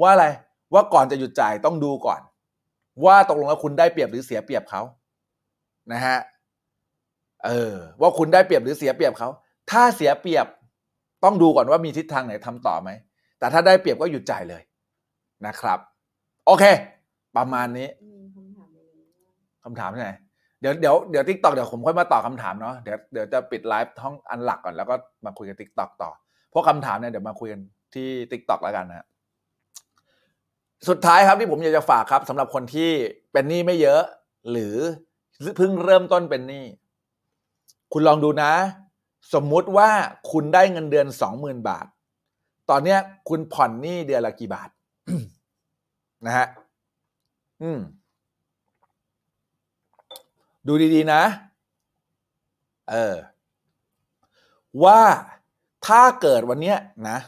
[0.00, 0.26] ว่าอะไร
[0.72, 2.20] ว่าก่อนจะหยุดจ่ายต้องดูก่อน
[3.04, 4.82] ว่าตกลงแล้วคุณได้เปรียบหรือเสียเปรียบเขา
[5.92, 6.18] นะฮะ
[7.46, 9.28] เออว่าคุณได้เปรียบหรือเสียเปรียบเขา
[9.70, 10.46] ถ้าเสียเปรียบ
[11.24, 12.90] ต้องดูก่อนว่ามีทิศทางไหนทำต่อไหม
[13.38, 14.62] แต่ถ้าได้เปรียบก็หยุดจ่ายเลย
[15.46, 15.78] นะครับ
[16.46, 16.64] โอเค
[17.36, 17.88] ประมาณนี้
[18.34, 19.02] คำถามอะไรไหม
[19.64, 20.12] คำถามไหน
[20.60, 26.10] เดี๋ยวเดี๋ยวเดี๋ยวทิกตอกเดี๋ยวผมค่อยมาตอบคำถามเนาะเดี๋ยวเดี๋ยวจะปิดไลฟ์ห้องอันหลักก่อนแล้วก็มาคุยกัน TikTok ต่อ
[26.50, 27.60] เพราะคำถามเนี่ยเดี๋ยวมาคุยกัน
[27.94, 29.06] ที่ TikTok แล้วกันนะฮะ
[30.88, 32.90] สุดท้ายครับที่ผมอยากจะฝากครับสำหรับคนที่
[33.32, 34.02] เป็นหนี้ไม่เยอะ
[34.50, 34.76] หรือ
[35.56, 36.64] เพิ่งเริ่มต้นเป็นหนี้
[37.92, 38.52] คุณลองดูนะ
[39.34, 39.90] สมมุติว่า
[40.30, 41.86] คุณได้เงินเดือนสองหมื่นบาท
[42.70, 44.68] ตอนเนี้ย คุณผ่อนหนี้เดือนละกี่บาท
[46.26, 46.46] นะฮะ
[47.62, 47.80] อืม
[50.66, 51.22] ดูดีๆนะ
[52.90, 53.16] เออ
[54.84, 55.00] ว่า
[55.86, 56.78] ถ้าเกิดวันเนี้ย
[57.08, 57.18] นะ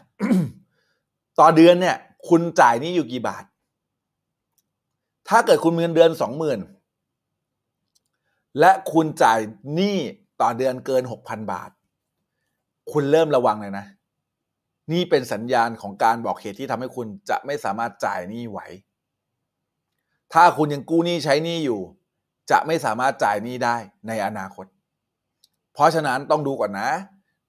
[1.38, 1.96] ต่อเดือนเนี่ย
[2.28, 3.44] คุณจ่ายนี้อยู่กี่บาท
[5.28, 6.60] ถ้าเกิดคุณมีเงินเดือนสองหมื่น
[8.60, 9.40] และคุณจ่าย
[9.74, 9.96] หนี้
[10.40, 11.70] ต่อเดือนเกินหกพันบาท
[12.92, 13.86] คุณเริ่มระวังเลยนะ
[14.92, 18.58] นี่เป็นสัญญาณของการบอกเหตุที่ทำให้คุณจะไม่สามารถจ่ายหนี้ไหว
[20.32, 21.80] ถ้าคุณยังกู้หนี้ใช้หนี้อยู่
[22.50, 23.76] จะไม่สามารถจ่ายหนี้ได้
[24.08, 24.66] ในอนาคต
[25.74, 26.90] เพราะฉะนั้นต้องดูก่อนนะ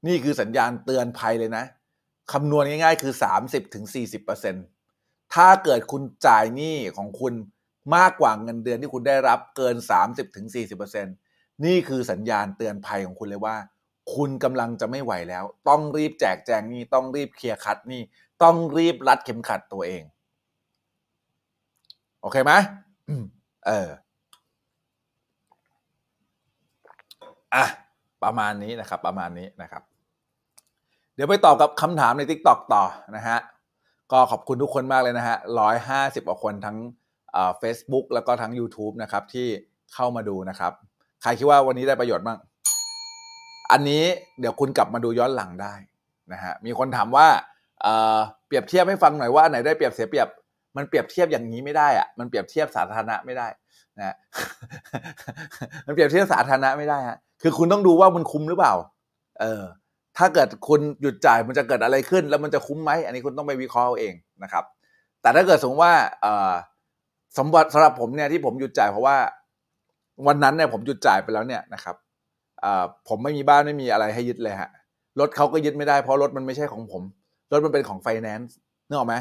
[0.08, 1.66] นี่คือสัญญาณเตือนภัยเลยนะ
[2.32, 3.14] คำนวณง่ายๆ คือ
[4.24, 7.34] 30-40%ถ้าเกิดคุณจ่ายหนี้ของคุณ
[7.96, 9.76] มากกว่าเงินเดือนที่คุณได้รับเกิน
[10.56, 13.56] 30-40%นี่คือสัญญาณเตือนภัยของคุณเลยว่า
[14.16, 18.02] คุณกำลังจะไม่ไหวแล้ว ต้องรีบแจกแจงหนี้ต้องรีบเคลียร์คัดหนี้
[18.44, 20.04] ต้องรีบรัดเข็มขัดตัวเอง
[22.22, 22.54] โอเคไหม
[23.68, 23.90] เออ
[27.56, 27.66] อะ
[28.24, 29.84] ประมาณนี้นะครับ ประมาณนี้นะครับ
[31.16, 32.84] เดี๋ยวไปตอบกับคำถามใน t ิ k t o k ต่อ
[33.16, 33.38] นะฮะ
[34.12, 36.78] ก็ขอบคุณทุกคนมากเลยนะฮะร้อยห้าสิบกว่าคนทั้ง
[37.60, 39.48] เฟซบุ๊กแล้วก็ทั้ง YouTube นะครับ ที่
[39.94, 40.72] เข้ามาดูนะครับ
[41.22, 42.38] ใครคิดว่าวันนี้ได้ประโยชน์บ้าง
[43.72, 44.04] อันนี้
[44.40, 45.74] เดี๋ยวคุณกลับมาดูย้อนหลังได้
[46.34, 47.28] นะฮะ มีคนถามว่า
[47.82, 50.28] เเปรียบเทียบให้ฟังหน่อยว่าไหนได้เปรียบเสียเปรียบ
[50.78, 53.48] มันเปรียบเทียบอย่างนี้ไม่ได้อะมันเปรียบเทียบสาธารณะไม่ได้
[53.98, 54.16] นะ
[55.86, 58.74] มันเปรียบเทียบสาธารณะไม่ได้ฮะ คือคุณต้องดูว่ามันคุ้มหรือเปล่า
[59.42, 59.64] เออ
[60.18, 64.14] ถ้าเกิดคุณหยุดจ่ายมันจะเกิดอะไรขึ้น แล้วมันจะคุ้มไหมอันนี้คุณต้องไปวิเคราะห์เอาเอง
[64.44, 64.64] นะครับ
[65.22, 65.96] แต่ถ้าเกิดสมมติว่า
[67.38, 69.18] สมบัติสำหรับผมเนี่ยที่ผมหยุดจ่ายเพราะว่า
[70.28, 71.96] วันนั้นเนี่ยผมหยุดจ่ายไปแล้วเนี่ยนะครับ
[73.08, 74.70] ผมไม่มีบ้านไม่มีอะไรให้ยึดเลยฮะ
[75.20, 77.04] รถเขาก็ยึดไม่ได้เพราะรถมันไม่ใช่ของผม
[77.52, 78.56] รถมันเป็นของไฟแนนซ์
[78.88, 79.16] นึกออกไหม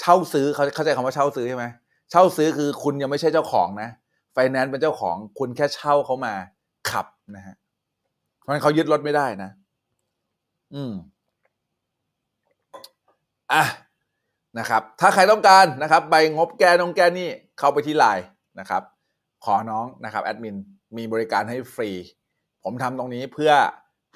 [0.00, 1.64] เช่าซื้อเขาเข้าใจคำว่าเช่าซื้อใช่ไหม
[2.10, 3.88] เช่าซื้อคือคุณยังไม่ใช่เจ้าของนะ
[4.34, 6.34] ไฟแนนซ์เป็นเจ้าของคุณแค่เช่าเขามา
[6.90, 7.56] ขับนะฮะ
[8.40, 9.50] เพราะฉะนั้นเขายึดรถไม่ได้นะ
[10.74, 10.92] อืม
[13.52, 13.64] อะ
[14.58, 18.24] นะครับ ถ้าใครต้องการนะครับ ใบงบแก้น้องแก้นี่เข้าไปที่ไลน์
[18.60, 18.82] นะครับ
[19.44, 20.56] ขอน้องนะครับแอดมิน
[20.96, 21.90] มีบริการให้ฟรี
[22.64, 23.52] ผมทำตรงนี้เพื่อ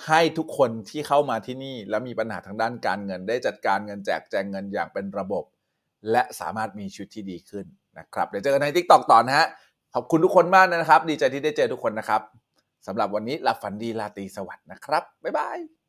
[0.06, 5.44] ให้ทุกคนที่เข้ามาที่นี่ แล้วมีปัญหาทางด้านการเงิน ได้จัดการเงินแจกแจงเงินอย่างเป็นระบบ
[6.10, 7.66] และสามารถมีชีวิตที่ดีขึ้น
[7.98, 9.46] นะครับ เดี๋ยวเจอกันใน t ิ k t o k ต่อนะฮะ
[9.94, 12.22] ขอบคุณทุกคนมากนะครับ ดีใจที่ได้เจอทุกคนนะครับ
[12.86, 15.81] สำหรับวันนี้ลับฝันดีราตีสวัสดนะครับ บ๊ายบาย